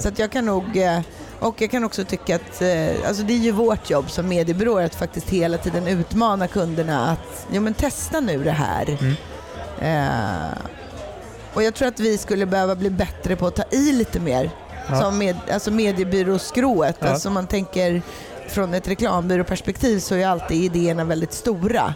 Så 0.00 0.10
jag 0.16 0.30
kan 0.32 0.44
nog, 0.46 0.76
eh, 0.76 1.00
och 1.40 1.60
jag 1.62 1.70
kan 1.70 1.84
också 1.84 2.04
tycka 2.04 2.36
att, 2.36 2.62
eh, 2.62 3.08
alltså 3.08 3.22
det 3.22 3.32
är 3.32 3.38
ju 3.38 3.50
vårt 3.52 3.90
jobb 3.90 4.10
som 4.10 4.28
mediebyråer 4.28 4.84
att 4.84 4.94
faktiskt 4.94 5.30
hela 5.30 5.58
tiden 5.58 5.86
utmana 5.86 6.48
kunderna 6.48 7.10
att, 7.10 7.46
ja 7.52 7.60
men 7.60 7.74
testa 7.74 8.20
nu 8.20 8.44
det 8.44 8.50
här. 8.50 8.96
Mm. 9.00 9.14
Eh, 9.80 10.58
och 11.54 11.62
jag 11.62 11.74
tror 11.74 11.88
att 11.88 12.00
vi 12.00 12.18
skulle 12.18 12.46
behöva 12.46 12.74
bli 12.76 12.90
bättre 12.90 13.36
på 13.36 13.46
att 13.46 13.56
ta 13.56 13.62
i 13.70 13.92
lite 13.92 14.20
mer. 14.20 14.50
Ja. 14.88 15.00
Som 15.00 15.18
med, 15.18 15.36
alltså 15.52 15.70
mediebyråskrået, 15.70 16.96
Ja. 17.00 17.08
alltså 17.08 17.30
man 17.30 17.46
tänker 17.46 18.02
från 18.48 18.74
ett 18.74 18.88
reklambyråperspektiv 18.88 19.98
så 20.00 20.14
är 20.14 20.26
alltid 20.26 20.64
idéerna 20.76 21.04
väldigt 21.04 21.32
stora. 21.32 21.94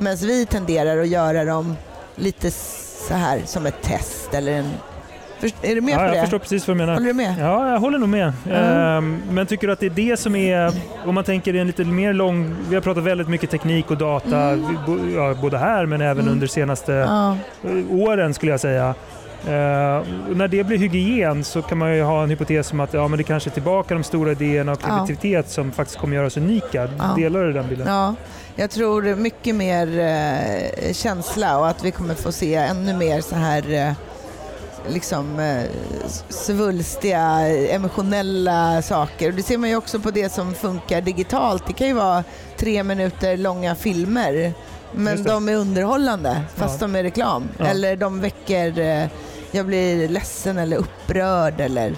Medan 0.00 0.16
vi 0.16 0.46
tenderar 0.46 0.98
att 0.98 1.08
göra 1.08 1.44
dem 1.44 1.76
lite 2.16 2.50
så 3.08 3.14
här 3.14 3.42
som 3.46 3.66
ett 3.66 3.82
test 3.82 4.34
eller 4.34 4.52
en... 4.52 4.70
Är 5.62 5.74
du 5.74 5.80
med 5.80 5.94
Ja, 5.94 5.98
på 5.98 6.04
jag 6.04 6.12
det? 6.14 6.20
förstår 6.20 6.38
precis 6.38 6.68
vad 6.68 6.76
du 6.76 6.78
menar. 6.78 6.94
Håller 6.94 7.06
du 7.06 7.14
med? 7.14 7.34
Ja, 7.40 7.70
jag 7.72 7.80
håller 7.80 7.98
nog 7.98 8.08
med. 8.08 8.32
Mm. 8.50 9.22
Men 9.30 9.46
tycker 9.46 9.66
du 9.66 9.72
att 9.72 9.80
det 9.80 9.86
är 9.86 9.90
det 9.90 10.16
som 10.16 10.36
är, 10.36 10.72
om 11.06 11.14
man 11.14 11.24
tänker 11.24 11.54
en 11.54 11.66
lite 11.66 11.84
mer 11.84 12.12
lång, 12.12 12.54
vi 12.68 12.74
har 12.74 12.82
pratat 12.82 13.04
väldigt 13.04 13.28
mycket 13.28 13.50
teknik 13.50 13.90
och 13.90 13.96
data, 13.96 14.38
Mm. 14.48 15.14
ja, 15.14 15.34
både 15.42 15.58
här 15.58 15.86
men 15.86 16.00
även 16.00 16.20
Mm. 16.22 16.32
under 16.32 16.46
senaste 16.46 16.92
Ja. 16.92 17.36
åren 17.90 18.34
skulle 18.34 18.52
jag 18.52 18.60
säga. 18.60 18.94
Och 20.30 20.36
när 20.36 20.48
det 20.48 20.64
blir 20.64 20.78
hygien 20.78 21.44
så 21.44 21.62
kan 21.62 21.78
man 21.78 21.96
ju 21.96 22.02
ha 22.02 22.22
en 22.22 22.30
hypotes 22.30 22.72
om 22.72 22.80
att 22.80 22.94
ja, 22.94 23.08
men 23.08 23.16
det 23.18 23.22
kanske 23.24 23.50
är 23.50 23.52
tillbaka 23.52 23.94
de 23.94 24.04
stora 24.04 24.30
idéerna 24.32 24.72
och 24.72 24.78
Ja. 24.82 24.86
kreativitet 24.88 25.48
som 25.50 25.72
faktiskt 25.72 25.98
kommer 25.98 26.16
göra 26.16 26.26
oss 26.26 26.36
unika. 26.36 26.88
Ja. 26.98 27.14
Delar 27.16 27.40
du 27.44 27.52
den 27.52 27.68
bilden? 27.68 27.86
ja, 27.88 28.14
jag 28.56 28.70
tror 28.70 29.14
mycket 29.16 29.54
mer 29.54 29.98
eh, 29.98 30.92
känsla 30.92 31.58
och 31.58 31.68
att 31.68 31.84
vi 31.84 31.90
kommer 31.90 32.14
få 32.14 32.32
se 32.32 32.54
ännu 32.54 32.96
mer 32.96 33.20
så 33.20 33.34
här 33.34 33.72
eh, 33.88 33.92
liksom 34.88 35.38
eh, 35.40 35.62
svulstiga, 36.28 37.20
emotionella 37.68 38.82
saker. 38.82 39.28
Och 39.28 39.34
det 39.34 39.42
ser 39.42 39.58
man 39.58 39.70
ju 39.70 39.76
också 39.76 40.00
på 40.00 40.10
det 40.10 40.32
som 40.32 40.54
funkar 40.54 41.00
digitalt. 41.00 41.66
Det 41.66 41.72
kan 41.72 41.86
ju 41.86 41.92
vara 41.92 42.24
tre 42.56 42.82
minuter 42.82 43.36
långa 43.36 43.74
filmer 43.74 44.52
men 44.94 45.22
de 45.24 45.48
är 45.48 45.54
underhållande 45.54 46.42
fast 46.54 46.80
Ja. 46.80 46.86
de 46.86 46.96
är 46.96 47.02
reklam. 47.02 47.48
Ja. 47.58 47.66
Eller 47.66 47.96
de 47.96 48.20
väcker, 48.20 48.78
eh, 48.78 49.06
jag 49.50 49.66
blir 49.66 50.08
ledsen 50.08 50.58
eller 50.58 50.76
upprörd 50.76 51.60
eller 51.60 51.94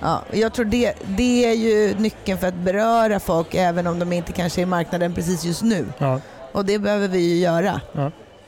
Ja, 0.00 0.22
jag 0.32 0.52
tror 0.52 0.64
det, 0.64 0.92
det 1.06 1.44
är 1.44 1.52
ju 1.54 1.94
nyckeln 1.98 2.38
för 2.38 2.46
att 2.48 2.54
beröra 2.54 3.20
folk 3.20 3.54
även 3.54 3.86
om 3.86 3.98
de 3.98 4.12
inte 4.12 4.32
kanske 4.32 4.60
är 4.60 4.62
i 4.62 4.66
marknaden 4.66 5.14
precis 5.14 5.44
just 5.44 5.62
nu. 5.62 5.86
Ja, 5.98 6.20
Och 6.52 6.64
det 6.64 6.78
behöver 6.78 7.08
vi 7.08 7.18
ju 7.18 7.36
göra. 7.36 7.80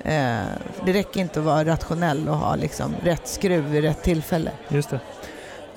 Eh, 0.06 0.38
det 0.84 0.92
räcker 0.92 1.20
inte 1.20 1.38
att 1.40 1.44
vara 1.46 1.64
rationell 1.64 2.28
och 2.28 2.36
ha 2.36 2.56
liksom 2.56 2.94
rätt 3.02 3.28
skruv 3.28 3.64
vid 3.64 3.82
rätt 3.84 4.02
tillfälle. 4.02 4.50
just 4.68 4.90
det. 4.90 5.00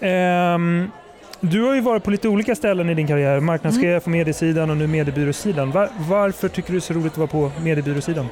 Ehm, 0.08 0.92
du 1.40 1.64
har 1.64 1.76
ju 1.76 1.82
varit 1.82 2.04
på 2.04 2.12
lite 2.12 2.28
olika 2.28 2.56
ställen 2.56 2.90
i 2.90 2.94
din 2.94 3.08
karriär. 3.08 3.40
Marknadschef 3.40 4.04
på 4.04 4.10
mediesidan 4.10 4.70
och 4.70 4.78
nu 4.78 4.88
mediebyråsidan. 4.88 5.72
Var, 5.72 5.90
varför 6.00 6.48
tycker 6.50 6.68
du 6.74 6.80
det 6.80 6.80
är 6.80 6.82
så 6.82 6.94
roligt 6.94 7.12
att 7.12 7.18
vara 7.18 7.28
på 7.28 7.52
mediebyråsidan? 7.62 8.30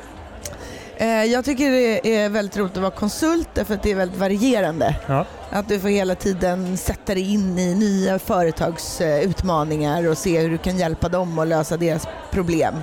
Eh, 0.97 1.07
Jag 1.23 1.45
tycker 1.45 1.71
det 1.71 2.15
är 2.17 2.29
väldigt 2.29 2.57
roligt 2.57 2.71
att 2.77 2.81
vara 2.81 2.91
konsult 2.91 3.49
därför 3.53 3.73
att 3.73 3.83
det 3.83 3.91
är 3.91 3.95
väldigt 3.95 4.19
varierande. 4.19 4.95
Ja. 5.07 5.25
Att 5.49 5.69
du 5.69 5.79
får 5.79 5.89
hela 5.89 6.15
tiden 6.15 6.77
sätta 6.77 7.13
dig 7.13 7.33
in 7.33 7.59
i 7.59 7.75
nya 7.75 8.19
företagsutmaningar 8.19 10.09
och 10.09 10.17
se 10.17 10.39
hur 10.39 10.49
du 10.49 10.57
kan 10.57 10.77
hjälpa 10.77 11.09
dem 11.09 11.39
att 11.39 11.47
lösa 11.47 11.77
deras 11.77 12.07
problem. 12.31 12.73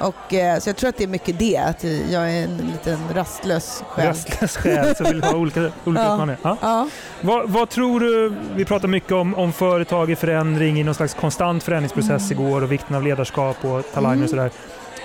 Och, 0.00 0.34
eh, 0.34 0.58
så 0.58 0.68
jag 0.68 0.76
tror 0.76 0.88
att 0.88 0.96
det 0.96 1.04
är 1.04 1.08
mycket 1.08 1.38
det, 1.38 1.56
att 1.56 1.84
jag 2.10 2.30
är 2.32 2.44
en 2.44 2.56
liten 2.56 2.98
rastlös 3.14 3.82
själ. 3.88 4.06
Rastlös 4.06 4.56
själ 4.56 4.96
som 4.96 5.06
vill 5.06 5.22
ha 5.22 5.34
olika, 5.36 5.60
olika 5.84 6.02
Ja. 6.04 6.12
utmaningar. 6.14 6.38
Ja. 6.42 6.56
Ja. 6.60 6.88
Vad, 7.20 7.50
vad 7.50 7.68
tror 7.70 8.00
du, 8.00 8.34
vi 8.54 8.64
pratar 8.64 8.88
mycket 8.88 9.12
om, 9.12 9.34
om 9.34 9.52
företag 9.52 10.10
i 10.10 10.16
förändring, 10.16 10.80
i 10.80 10.84
någon 10.84 10.94
slags 10.94 11.14
konstant 11.14 11.62
förändringsprocess 11.62 12.30
igår 12.30 12.62
och 12.62 12.72
vikten 12.72 12.96
av 12.96 13.02
ledarskap 13.02 13.64
och 13.64 13.82
talanger 13.94 14.12
Mm. 14.14 14.24
och 14.24 14.30
sådär. 14.30 14.50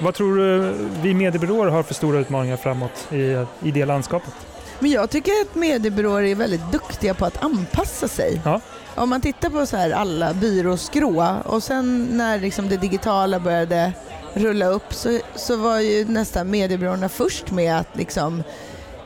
Vad 0.01 0.13
tror 0.13 0.37
du 0.37 0.73
vi 1.01 1.13
mediebyråer 1.13 1.67
har 1.67 1.83
för 1.83 1.93
stora 1.93 2.19
utmaningar 2.19 2.57
framåt 2.57 3.07
i, 3.11 3.45
i 3.67 3.71
det 3.71 3.85
landskapet? 3.85 4.33
Men 4.79 4.91
jag 4.91 5.09
tycker 5.09 5.31
att 5.41 5.55
mediebyråer 5.55 6.23
är 6.23 6.35
väldigt 6.35 6.71
duktiga 6.71 7.13
på 7.13 7.25
att 7.25 7.43
anpassa 7.43 8.07
sig. 8.07 8.41
Ja. 8.45 8.61
Om 8.95 9.09
man 9.09 9.21
tittar 9.21 9.49
på 9.49 9.65
så 9.65 9.77
här 9.77 9.91
alla 9.91 10.33
byråskrå 10.33 11.35
och 11.45 11.63
sen 11.63 12.07
när 12.11 12.39
liksom 12.39 12.69
det 12.69 12.77
digitala 12.77 13.39
började 13.39 13.93
rulla 14.33 14.65
upp 14.65 14.93
så, 14.93 15.19
så 15.35 15.55
var 15.55 15.79
ju 15.79 16.05
nästan 16.05 16.49
mediebyråerna 16.51 17.09
först 17.09 17.51
med 17.51 17.77
att 17.79 17.87
liksom 17.93 18.43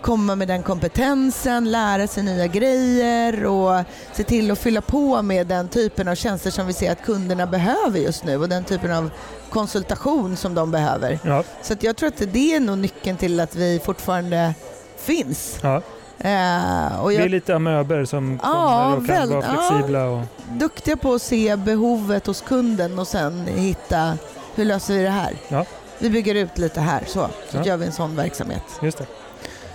komma 0.02 0.36
med 0.36 0.48
den 0.48 0.64
kompetensen, 0.64 1.72
lära 1.72 2.08
sig 2.08 2.24
nya 2.24 2.48
grejer 2.48 3.46
och 3.46 3.84
se 4.14 4.24
till 4.24 4.52
att 4.52 4.60
fylla 4.60 4.82
på 4.82 5.22
med 5.22 5.48
den 5.48 5.68
typen 5.68 6.08
av 6.08 6.16
tjänster 6.16 6.52
som 6.52 6.68
vi 6.68 6.74
ser 6.74 6.92
att 6.92 7.04
kunderna 7.06 7.48
behöver 7.48 8.00
just 8.00 8.24
nu 8.26 8.38
och 8.38 8.50
den 8.50 8.64
typen 8.64 8.92
av 8.92 9.10
konsultation 9.50 10.36
som 10.38 10.56
de 10.56 10.72
behöver. 10.72 11.20
Ja, 11.24 11.44
Så 11.62 11.76
jag 11.80 11.96
tror 11.96 12.08
att 12.10 12.18
det 12.34 12.54
är 12.56 12.60
nog 12.60 12.78
nyckeln 12.78 13.18
till 13.18 13.40
att 13.40 13.56
vi 13.56 13.80
fortfarande 13.86 14.54
finns. 14.98 15.58
ja. 15.62 15.82
Eh, 16.20 17.02
och 17.02 17.12
Vi 17.12 17.16
är 17.16 17.20
jag 17.20 17.26
är 17.26 17.30
lite 17.30 17.56
amöber 17.56 18.06
som 18.06 18.40
Ja, 18.44 18.50
kommer 18.50 18.98
och 18.98 19.08
kan 19.08 19.16
väl- 19.16 19.30
vara 19.30 19.42
flexibla. 19.70 20.06
Och, 20.10 20.22
duktiga 20.52 20.98
på 20.98 21.14
att 21.14 21.22
se 21.22 21.56
behovet 21.56 22.28
hos 22.28 22.42
kunden 22.42 23.00
och 23.00 23.08
sen 23.08 23.48
hitta 23.48 24.18
hur 24.58 24.66
löser 24.66 24.94
vi 24.98 25.04
det 25.04 25.10
här? 25.10 25.34
Ja. 25.48 25.66
Vi 26.00 26.10
bygger 26.10 26.36
ut 26.36 26.58
lite 26.58 26.82
här 26.82 27.04
så, 27.08 27.28
så 27.50 27.58
Ja. 27.58 27.64
gör 27.64 27.78
vi 27.78 27.86
en 27.86 27.92
sån 27.92 28.16
verksamhet. 28.16 28.64
just 28.82 28.98
det. 28.98 29.06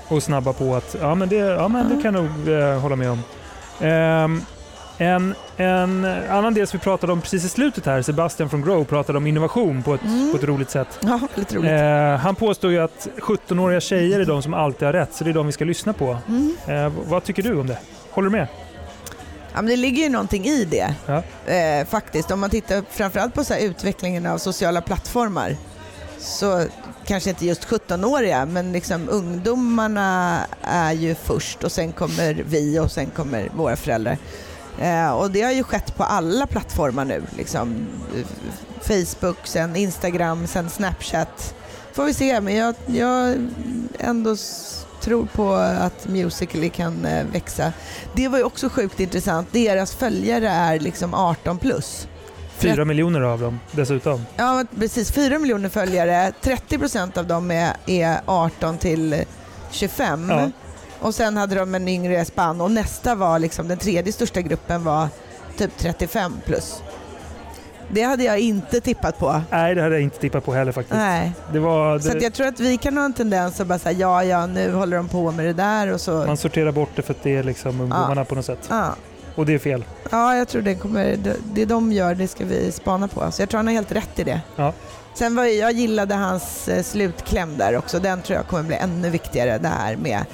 och 0.08 0.22
snabba 0.22 0.52
på 0.52 0.74
att 0.76 0.96
ja, 1.00 1.14
men 1.14 1.28
det, 1.28 1.36
ja, 1.36 1.68
men 1.68 1.88
det 1.96 2.02
kan 2.02 2.14
jag 2.14 2.24
nog 2.24 2.48
eh, 2.58 2.80
hålla 2.80 2.96
med 2.96 3.10
om. 3.10 3.22
Ehm, 3.80 4.42
en, 4.98 5.34
en 5.56 6.04
annan 6.30 6.54
del 6.54 6.66
som 6.66 6.78
vi 6.78 6.82
pratade 6.84 7.12
om 7.12 7.20
precis 7.20 7.44
i 7.44 7.48
slutet 7.48 7.86
här, 7.86 8.02
Sebastian 8.02 8.50
från 8.50 8.62
Grow 8.62 8.84
pratade 8.84 9.18
om 9.18 9.26
innovation 9.26 9.82
på 9.82 9.94
ett, 9.94 10.02
Mm. 10.02 10.30
på 10.32 10.36
ett 10.38 10.44
roligt 10.44 10.70
sätt. 10.70 10.98
Ja, 11.02 11.20
lite 11.34 11.56
roligt. 11.56 11.70
Eh, 11.70 12.16
han 12.24 12.34
påstår 12.34 12.70
ju 12.70 12.78
att 12.78 13.08
17-åriga 13.18 13.80
tjejer 13.80 14.20
är 14.20 14.24
de 14.24 14.42
som 14.42 14.54
alltid 14.54 14.86
har 14.86 14.92
rätt, 14.92 15.14
så 15.14 15.24
det 15.24 15.30
är 15.30 15.34
de 15.34 15.46
vi 15.46 15.52
ska 15.52 15.64
lyssna 15.64 15.92
på. 15.92 16.18
Mm. 16.28 16.56
Eh, 16.86 16.92
vad 17.08 17.24
tycker 17.24 17.42
du 17.42 17.60
om 17.60 17.66
det? 17.66 17.78
Håller 18.10 18.30
du 18.30 18.36
med? 18.36 18.46
Ja, 19.54 19.62
men 19.62 19.66
det 19.66 19.76
ligger 19.76 20.02
ju 20.02 20.08
någonting 20.08 20.44
i 20.46 20.64
det 20.64 20.94
Ja. 21.06 21.22
eh, 21.52 21.86
faktiskt. 21.86 22.30
Om 22.30 22.40
man 22.40 22.50
tittar 22.50 22.82
framförallt 22.90 23.34
på 23.34 23.44
så 23.44 23.54
här 23.54 23.60
utvecklingen 23.60 24.26
av 24.26 24.38
sociala 24.38 24.80
plattformar 24.80 25.56
så 26.18 26.66
kanske 27.06 27.30
inte 27.30 27.46
just 27.46 27.64
17-åriga 27.64 28.46
men 28.46 28.72
liksom 28.72 29.08
ungdomarna 29.08 30.38
är 30.62 30.92
ju 30.92 31.14
först 31.14 31.64
och 31.64 31.72
sen 31.72 31.92
kommer 31.92 32.34
vi 32.48 32.78
och 32.78 32.90
sen 32.90 33.06
kommer 33.06 33.48
våra 33.56 33.76
föräldrar. 33.76 34.18
Eh, 34.80 35.10
och 35.10 35.30
det 35.30 35.42
har 35.42 35.52
ju 35.52 35.62
skett 35.62 35.96
på 35.96 36.04
alla 36.04 36.46
plattformar 36.46 37.04
nu. 37.04 37.22
Liksom, 37.36 37.86
Facebook, 38.82 39.36
sen 39.44 39.76
Instagram, 39.76 40.46
sen 40.46 40.70
Snapchat. 40.70 41.54
Får 41.92 42.04
vi 42.04 42.14
se, 42.14 42.40
men 42.40 42.54
jag, 42.56 42.74
jag 42.86 43.34
ändå 43.98 44.32
s- 44.32 44.81
tror 45.02 45.26
på 45.26 45.54
att 45.54 46.08
Musical.ly 46.08 46.68
kan 46.68 47.04
eh, 47.04 47.26
växa. 47.26 47.72
Det 48.14 48.28
var 48.28 48.38
ju 48.38 48.44
också 48.44 48.68
sjukt 48.68 49.00
intressant. 49.00 49.48
Deras 49.52 49.94
följare 49.94 50.48
är 50.48 50.80
liksom 50.80 51.14
18 51.14 51.58
plus. 51.58 52.08
Fyra 52.56 52.84
miljoner 52.84 53.20
av 53.20 53.40
dem 53.40 53.60
dessutom. 53.72 54.26
Ja, 54.36 54.64
precis. 54.78 55.12
4 55.12 55.38
miljoner 55.38 55.68
följare. 55.68 56.32
30 56.40 56.78
procent 56.78 57.16
av 57.16 57.26
dem 57.26 57.50
är, 57.50 57.76
är 57.86 58.20
18 58.26 58.78
till 58.78 59.24
25. 59.70 60.30
Ja. 60.30 60.50
Och 61.00 61.14
sen 61.14 61.36
hade 61.36 61.54
de 61.54 61.74
en 61.74 61.88
yngre 61.88 62.24
spann 62.24 62.60
och 62.60 62.70
nästa 62.70 63.14
var 63.14 63.38
liksom, 63.38 63.68
den 63.68 63.78
tredje 63.78 64.12
största 64.12 64.40
gruppen 64.40 64.84
var 64.84 65.08
typ 65.58 65.78
35 65.78 66.36
plus. 66.46 66.82
Det 67.94 68.02
hade 68.02 68.24
jag 68.24 68.38
inte 68.38 68.80
tippat 68.80 69.18
på. 69.18 69.40
Nej, 69.50 69.74
det 69.74 69.82
hade 69.82 69.94
jag 69.94 70.02
inte 70.02 70.18
tippat 70.18 70.44
på 70.44 70.52
heller 70.54 70.72
faktiskt. 70.72 70.94
Nej. 70.96 71.32
Det 71.52 71.58
var, 71.58 71.98
Så 71.98 72.08
det, 72.08 72.22
jag 72.22 72.32
tror 72.34 72.46
att 72.46 72.60
vi 72.60 72.76
kan 72.76 72.96
ha 72.96 73.04
en 73.04 73.12
tendens 73.12 73.60
att 73.60 73.66
bara 73.66 73.78
säga 73.78 73.98
ja, 73.98 74.24
ja, 74.24 74.46
nu 74.46 74.72
håller 74.72 74.96
de 74.96 75.08
på 75.08 75.30
med 75.32 75.44
det 75.46 75.52
där 75.52 75.92
och 75.92 76.00
så. 76.00 76.12
man 76.26 76.36
sorterar 76.36 76.72
bort 76.72 76.90
det 76.96 77.02
för 77.02 77.12
att 77.14 77.22
det 77.22 77.36
är 77.36 77.42
liksom 77.42 77.80
ungdomarna 77.80 78.24
på 78.24 78.34
något 78.34 78.44
sätt. 78.44 78.66
Ja. 78.70 78.94
Och 79.34 79.46
det 79.46 79.54
är 79.54 79.58
fel. 79.58 79.84
Ja, 80.10 80.36
jag 80.36 80.48
tror 80.48 80.62
det 80.62 80.74
kommer, 80.74 81.16
det- 81.54 81.64
de 81.64 81.92
gör, 81.92 82.14
det 82.14 82.28
ska 82.28 82.44
vi 82.44 82.72
spana 82.72 83.08
på. 83.08 83.30
Så 83.30 83.42
jag 83.42 83.48
tror 83.48 83.58
han 83.58 83.66
har 83.66 83.74
helt 83.74 83.92
rätt 83.92 84.18
i 84.18 84.24
det. 84.24 84.40
Ja. 84.56 84.72
Sen 85.14 85.36
var 85.36 85.44
ju- 85.44 85.52
jag 85.52 85.72
gillade 85.72 86.14
hans 86.14 86.68
eh, 86.68 86.82
slutkläm 86.82 87.56
där 87.58 87.76
också. 87.76 87.98
Den 87.98 88.22
tror 88.22 88.36
jag 88.36 88.46
kommer 88.46 88.62
bli 88.62 88.76
ännu 88.76 89.10
viktigare, 89.10 89.58
det 89.58 89.68
här 89.68 89.96
med 89.96 90.24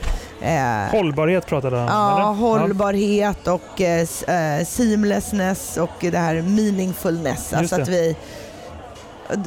eh, 0.42 0.90
Hållbarhet 0.90 1.46
pratade 1.46 1.76
han 1.76 1.88
om, 1.88 1.94
Ja, 1.94 2.16
eller? 2.16 2.34
hållbarhet 2.34 3.46
och 3.46 3.80
eh, 3.80 4.00
eh, 4.28 4.64
seamlessness 4.66 5.76
och 5.76 5.90
det 6.00 6.18
här 6.18 6.42
meaningfulness. 6.42 7.52
Alltså 7.52 7.76
det. 7.76 7.82
att 7.82 7.88
vi, 7.88 8.16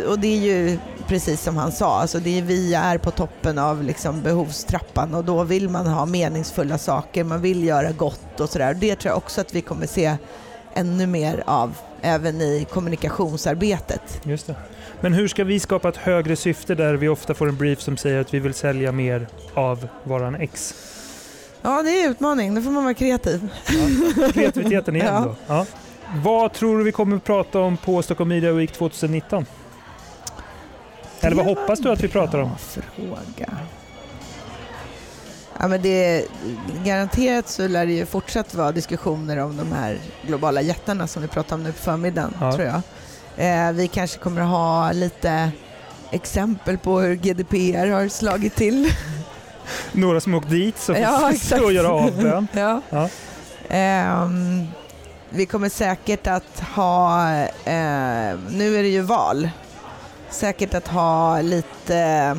och 0.07 0.19
det 0.19 0.27
är 0.27 0.39
ju 0.41 0.79
precis 1.07 1.41
som 1.41 1.57
han 1.57 1.71
sa, 1.71 1.99
alltså 1.99 2.19
det 2.19 2.37
är, 2.37 2.41
vi 2.41 2.73
är 2.73 2.97
på 2.97 3.11
toppen 3.11 3.57
av 3.57 3.83
liksom 3.83 4.21
behovstrappan 4.21 5.13
och 5.15 5.23
då 5.23 5.43
vill 5.43 5.69
man 5.69 5.87
ha 5.87 6.05
meningsfulla 6.05 6.77
saker, 6.77 7.23
man 7.23 7.41
vill 7.41 7.63
göra 7.63 7.91
gott 7.91 8.39
och 8.39 8.49
sådär. 8.49 8.73
Det 8.73 8.95
tror 8.95 9.09
jag 9.09 9.17
också 9.17 9.41
att 9.41 9.53
vi 9.53 9.61
kommer 9.61 9.87
se 9.87 10.15
ännu 10.73 11.07
mer 11.07 11.43
av 11.47 11.77
även 12.01 12.41
i 12.41 12.67
kommunikationsarbetet. 12.71 14.21
Just 14.23 14.47
det. 14.47 14.55
Men 15.01 15.13
hur 15.13 15.27
ska 15.27 15.43
vi 15.43 15.59
skapa 15.59 15.89
ett 15.89 15.97
högre 15.97 16.35
syfte 16.35 16.75
där 16.75 16.93
vi 16.93 17.07
ofta 17.07 17.33
får 17.33 17.49
en 17.49 17.57
brief 17.57 17.81
som 17.81 17.97
säger 17.97 18.21
att 18.21 18.33
vi 18.33 18.39
vill 18.39 18.53
sälja 18.53 18.91
mer 18.91 19.27
av 19.53 19.87
varan 20.03 20.35
X? 20.35 20.73
Ja, 21.61 21.83
det 21.83 21.89
är 21.89 22.05
en 22.05 22.11
utmaning, 22.11 22.55
då 22.55 22.61
får 22.61 22.71
man 22.71 22.83
vara 22.83 22.93
kreativ. 22.93 23.49
Kreativiteten 24.33 24.95
igen 24.95 25.07
Ja. 25.13 25.21
då. 25.25 25.35
Ja. 25.47 25.65
Vad 26.23 26.53
tror 26.53 26.77
du 26.77 26.83
vi 26.83 26.91
kommer 26.91 27.15
att 27.17 27.23
prata 27.23 27.59
om 27.59 27.77
på 27.77 28.01
Stockholm 28.01 28.29
Media 28.29 28.51
Week 28.51 28.71
2019? 28.71 29.45
Eller 31.21 31.35
vad 31.35 31.45
hoppas 31.45 31.79
du 31.79 31.91
att 31.91 32.03
vi 32.03 32.07
pratar 32.07 32.39
om? 32.39 32.49
Fråga. 32.57 33.49
Ja, 35.61 35.67
men 35.67 35.81
det, 35.81 36.25
garanterat 36.85 37.49
så 37.49 37.67
lär 37.67 37.85
det 37.85 37.91
ju 37.93 38.05
fortsatt 38.05 38.53
vara 38.53 38.71
diskussioner 38.71 39.37
om 39.37 39.57
de 39.57 39.71
här 39.71 39.97
globala 40.27 40.61
jättarna 40.61 41.07
som 41.07 41.21
vi 41.21 41.27
pratade 41.27 41.55
om 41.55 41.63
nu 41.63 41.71
på 41.71 41.77
förmiddagen, 41.77 42.33
Ja. 42.39 42.51
tror 42.51 42.67
jag. 42.67 42.81
Eh, 43.67 43.71
vi 43.71 43.87
kanske 43.87 44.19
kommer 44.19 44.41
ha 44.41 44.91
lite 44.91 45.51
exempel 46.11 46.77
på 46.77 46.99
hur 46.99 47.15
GDPR 47.15 47.87
har 47.91 48.07
slagit 48.07 48.55
till. 48.55 48.93
Några 49.91 50.21
som 50.21 50.33
åkt 50.33 50.49
dit 50.49 50.77
så 50.77 50.93
Ja, 50.93 51.31
exakt. 51.33 51.61
och 51.63 51.73
göra 51.73 51.89
avbön. 51.89 52.47
ja. 52.53 52.81
Ja. 52.89 53.09
Ehm, 53.69 54.67
vi 55.29 55.45
kommer 55.45 55.69
säkert 55.69 56.27
att 56.27 56.59
ha, 56.75 57.29
eh, 57.43 58.35
nu 58.49 58.75
är 58.77 58.83
det 58.83 58.89
ju 58.89 59.01
val, 59.01 59.49
säkert 60.29 60.73
att 60.73 60.87
ha 60.87 61.41
lite 61.41 62.37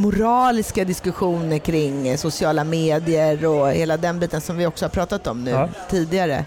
moraliska 0.00 0.84
diskussioner 0.84 1.58
kring 1.58 2.18
sociala 2.18 2.64
medier 2.64 3.46
och 3.46 3.70
hela 3.70 3.96
den 3.96 4.18
biten 4.20 4.40
som 4.40 4.56
vi 4.56 4.66
också 4.66 4.84
har 4.84 4.90
pratat 4.90 5.26
om 5.26 5.44
nu 5.44 5.50
Ja. 5.50 5.68
tidigare. 5.90 6.44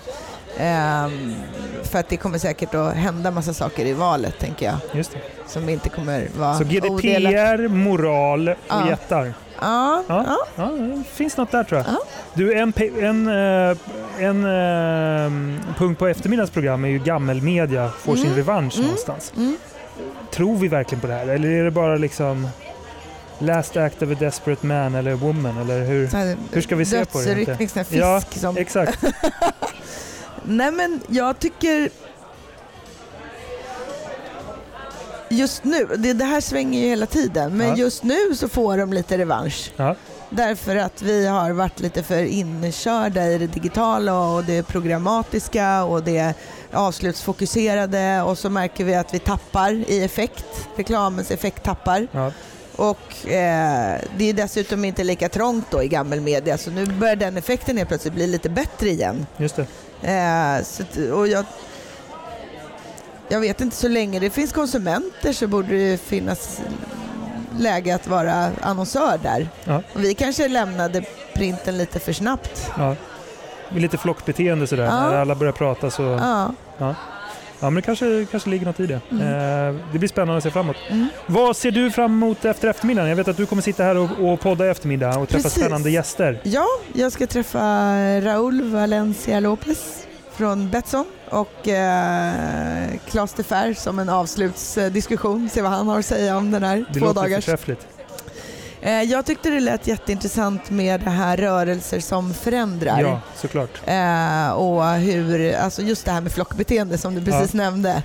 Ehm, 0.58 1.34
för 1.84 2.00
att 2.00 2.10
det 2.10 2.18
kommer 2.18 2.38
säkert 2.38 2.74
att 2.76 2.94
hända 2.94 3.32
massa 3.32 3.54
saker 3.54 3.86
i 3.86 3.94
valet, 3.94 4.39
tänker 4.39 4.66
jag, 4.66 4.76
Just 4.94 5.12
det. 5.12 5.20
som 5.48 5.70
inte 5.70 5.89
kommer 5.89 6.28
vara 6.38 6.54
Så 6.54 6.63
odelat- 6.63 7.02
GDPR, 7.02 7.68
moral 7.68 8.50
och 8.50 8.56
Ja. 8.68 8.88
jättar. 8.89 9.34
Ja, 9.62 10.04
Ja. 10.08 10.26
ja. 10.28 10.38
Ja, 10.56 10.63
det 10.72 11.04
finns 11.13 11.38
något 11.38 11.52
där 11.52 11.63
tror 11.63 11.78
jag. 11.82 11.88
Ja. 11.94 11.98
Du, 12.34 12.54
en, 12.54 12.74
en, 13.02 13.28
eh, 13.28 13.78
en 14.20 14.44
eh, 14.46 15.32
punkt 15.78 16.00
på 16.00 16.08
eftermiddagens 16.08 16.52
program 16.52 16.86
är 16.86 16.89
ju 16.89 17.00
gammelmedia 17.00 17.89
får 18.00 18.16
sin 18.16 18.26
Mm. 18.26 18.38
revansch 18.38 18.74
Mm. 18.76 18.86
någonstans. 18.86 19.34
Mm. 19.38 19.58
Tror 20.32 20.56
vi 20.58 20.68
verkligen 20.68 21.02
på 21.02 21.08
det 21.08 21.13
här? 21.13 21.28
Eller 21.28 21.50
är 21.50 21.63
det 21.63 21.72
bara 21.72 21.96
liksom 21.96 22.48
last 23.43 23.77
act 23.77 24.01
of 24.01 24.12
a 24.12 24.15
desperate 24.19 24.65
man 24.65 24.95
eller 24.95 25.13
woman? 25.13 25.58
Eller 25.58 25.86
hur? 25.86 26.08
Här 26.08 26.38
Hur 26.51 26.62
ska 26.62 26.75
vi 26.75 26.86
se 26.86 27.06
på 27.06 27.21
det? 27.21 27.25
Dödsryckning, 27.25 27.69
fisk 27.69 27.88
Ja, 27.89 28.21
som 28.32 28.58
Exakt. 28.58 28.99
Nej 30.43 30.71
men 30.71 31.01
jag 31.08 31.39
tycker 31.39 31.89
just 35.29 35.63
nu, 35.63 35.88
det, 35.97 36.13
det 36.13 36.25
här 36.25 36.41
svänger 36.41 36.79
ju 36.79 36.86
hela 36.88 37.06
tiden, 37.06 37.58
men 37.58 37.67
Ja. 37.69 37.75
just 37.75 38.03
nu 38.03 38.36
så 38.36 38.47
får 38.49 38.77
de 38.77 38.93
lite 38.93 39.17
revansch. 39.17 39.71
Ja. 39.75 39.95
Därför 40.29 40.75
att 40.75 41.01
vi 41.01 41.27
har 41.27 41.51
varit 41.51 41.79
lite 41.79 42.03
för 42.03 42.23
inkörda 42.23 43.27
i 43.27 43.38
det 43.38 43.47
digitala 43.47 44.19
och 44.19 44.43
det 44.43 44.63
programmatiska 44.67 45.84
och 45.84 46.03
det 46.03 46.34
avslutsfokuserade 46.71 48.21
och 48.21 48.38
så 48.38 48.49
märker 48.49 48.84
vi 48.84 48.95
att 48.95 49.13
vi 49.13 49.19
tappar 49.19 49.71
i 49.71 50.03
effekt, 50.03 50.45
reklamens 50.75 51.32
effekt 51.32 51.63
tappar. 51.63 52.08
Ja. 52.12 52.32
Och 52.75 53.27
eh, 53.27 53.99
det 54.17 54.29
är 54.29 54.33
dessutom 54.33 54.86
inte 54.86 55.03
lika 55.03 55.29
trångt 55.29 55.65
då 55.71 55.83
i 55.83 55.88
gammelmedia 55.88 56.57
så 56.57 56.71
nu 56.71 56.86
börjar 56.86 57.15
den 57.15 57.38
effekten 57.38 57.77
helt 57.77 57.89
plötsligt 57.89 58.13
bli 58.13 58.27
lite 58.27 58.49
bättre 58.49 58.89
igen. 58.89 59.25
Just 59.38 59.55
det. 59.55 59.65
Eh, 60.12 60.63
så, 60.63 61.13
och 61.13 61.27
jag, 61.27 61.45
jag 63.29 63.39
vet 63.39 63.62
inte, 63.62 63.75
så 63.75 63.88
länge 63.88 64.19
det 64.19 64.29
finns 64.29 64.53
konsumenter 64.53 65.33
så 65.33 65.47
borde 65.47 65.77
det 65.77 65.97
finnas 65.97 66.62
läge 67.59 67.95
att 67.95 68.07
vara 68.07 68.51
annonsör 68.62 69.19
där. 69.23 69.49
Ja. 69.63 69.81
Vi 69.93 70.13
kanske 70.13 70.47
lämnade 70.47 71.03
printen 71.33 71.77
lite 71.77 71.99
för 71.99 72.13
snabbt. 72.13 72.71
Ja. 72.77 72.95
Lite 73.69 73.97
flockbeteende 73.97 74.67
sådär. 74.67 74.83
Ja. 74.83 75.09
När 75.09 75.17
alla 75.17 75.36
börjar 75.36 75.53
prata 75.53 75.91
så... 75.91 76.03
Ja, 76.03 76.95
Ja. 77.63 77.69
men 77.69 77.76
det 77.76 77.82
kanske, 77.82 78.26
kanske 78.32 78.49
ligger 78.49 78.65
något 78.65 78.80
i 78.80 78.86
det. 78.86 78.99
Mm. 79.12 79.21
Eh, 79.76 79.82
det 79.91 79.99
blir 79.99 80.10
spännande 80.10 80.38
att 80.38 80.43
se 80.43 80.52
framåt. 80.52 80.76
Mm. 80.89 81.08
Vad 81.28 81.58
ser 81.58 81.71
du 81.71 81.91
fram 81.91 82.12
emot 82.12 82.45
efter 82.45 82.67
eftermiddagen? 82.67 83.10
Jag 83.10 83.15
vet 83.15 83.28
att 83.28 83.38
du 83.38 83.45
kommer 83.45 83.62
sitta 83.62 83.84
här 83.84 83.97
och, 83.97 84.10
och 84.34 84.39
podda 84.39 84.65
i 84.65 84.69
eftermiddag 84.69 85.17
och 85.17 85.30
träffa 85.30 85.43
Precis. 85.43 85.60
spännande 85.63 85.89
gäster. 85.91 86.39
ja, 86.43 86.65
jag 86.93 87.12
ska 87.12 87.28
träffa 87.28 87.60
Raúl 88.21 88.62
Valencia 88.71 89.39
Lopez 89.39 90.08
från 90.36 90.69
Betsson 90.69 91.06
och 91.30 91.67
eh, 91.67 92.34
Claes 93.10 93.34
de 93.34 93.43
Fer 93.43 93.73
som 93.73 93.99
en 93.99 94.10
avslutsdiskussion. 94.10 95.49
Se 95.49 95.62
vad 95.62 95.71
han 95.71 95.88
har 95.88 95.99
att 95.99 96.06
säga 96.06 96.38
om 96.38 96.52
den 96.52 96.63
här 96.63 96.86
Det 96.93 96.99
två 96.99 97.06
låter 97.06 97.21
dagars. 97.21 97.45
förträffligt. 97.45 97.88
Eh, 98.86 99.02
jag 99.02 99.26
tyckte 99.26 99.50
det 99.50 99.60
lät 99.60 99.88
jätteintressant 99.88 100.69
med 100.69 101.02
det 101.02 101.10
här 101.10 101.38
rörelser 101.38 102.00
som 102.00 102.34
förändrar. 102.34 103.02
Ja, 103.02 103.19
såklart. 103.36 103.69
Eh, 103.86 104.50
och 104.52 104.86
hur, 104.86 105.56
alltså 105.56 105.82
just 105.82 106.06
det 106.06 106.12
här 106.12 106.22
med 106.22 106.32
flockbeteende 106.32 106.98
som 106.98 107.15
du 107.15 107.26
precis 107.26 107.54
nämnde. 107.54 108.04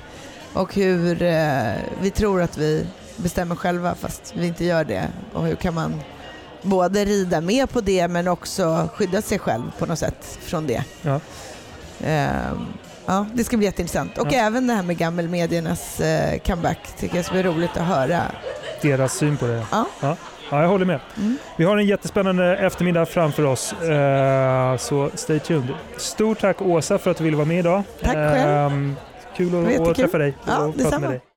Och 0.52 0.74
hur 0.74 1.22
eh, 1.22 1.72
vi 2.00 2.10
tror 2.10 2.42
att 2.42 2.58
vi 2.58 2.86
bestämmer 3.16 3.54
själva 3.56 3.94
fast 3.94 4.32
vi 4.36 4.46
inte 4.46 4.64
gör 4.64 4.84
det. 4.84 5.08
Och 5.32 5.46
hur 5.46 5.54
kan 5.54 5.74
man 5.74 6.00
både 6.62 7.04
rida 7.04 7.40
med 7.40 7.70
på 7.70 7.80
det 7.80 8.08
men 8.08 8.28
också 8.28 8.88
skydda 8.94 9.22
sig 9.22 9.38
själv 9.38 9.62
på 9.78 9.86
något 9.86 9.98
sätt 9.98 10.38
från 10.40 10.66
det. 10.66 10.82
Ja. 11.02 11.20
Eh, 12.04 12.28
ja, 13.06 13.26
det 13.34 13.44
ska 13.44 13.56
bli 13.56 13.66
jätteintressant. 13.66 14.18
Och 14.18 14.26
Ja. 14.30 14.38
även 14.38 14.66
det 14.66 14.74
här 14.74 14.82
med 14.82 14.96
gammelmediernas 14.98 16.00
eh, 16.00 16.38
comeback 16.38 16.78
tycker 16.98 17.16
jag 17.16 17.24
ska 17.24 17.34
bli 17.34 17.42
roligt 17.42 17.76
att 17.76 17.86
höra. 17.86 18.22
Deras 18.82 19.14
syn 19.14 19.36
på 19.36 19.46
det. 19.46 19.66
Ja. 19.72 19.86
Ja, 20.00 20.16
ja 20.50 20.62
jag 20.62 20.68
håller 20.68 20.84
med. 20.84 21.00
Mm. 21.16 21.36
Vi 21.56 21.64
har 21.64 21.76
en 21.76 21.86
jättespännande 21.86 22.56
eftermiddag 22.56 23.06
framför 23.06 23.44
oss, 23.44 23.72
eh, 23.72 24.76
så 24.76 25.10
stay 25.14 25.38
tuned. 25.38 25.68
Stort 25.96 26.40
tack 26.40 26.62
Åsa 26.62 26.98
för 26.98 27.10
att 27.10 27.16
du 27.16 27.24
ville 27.24 27.36
vara 27.36 27.46
med 27.46 27.58
idag. 27.58 27.82
Tack 28.02 28.12
själv. 28.14 28.50
Ehm, 28.50 28.96
Kul 29.36 29.80
att, 29.88 29.96
träffa 29.96 30.18
dig 30.18 30.34
Ja, 30.46 30.58
och 30.58 30.74
prata 30.74 30.78
detsamma. 30.78 31.00
med 31.00 31.10
dig. 31.10 31.20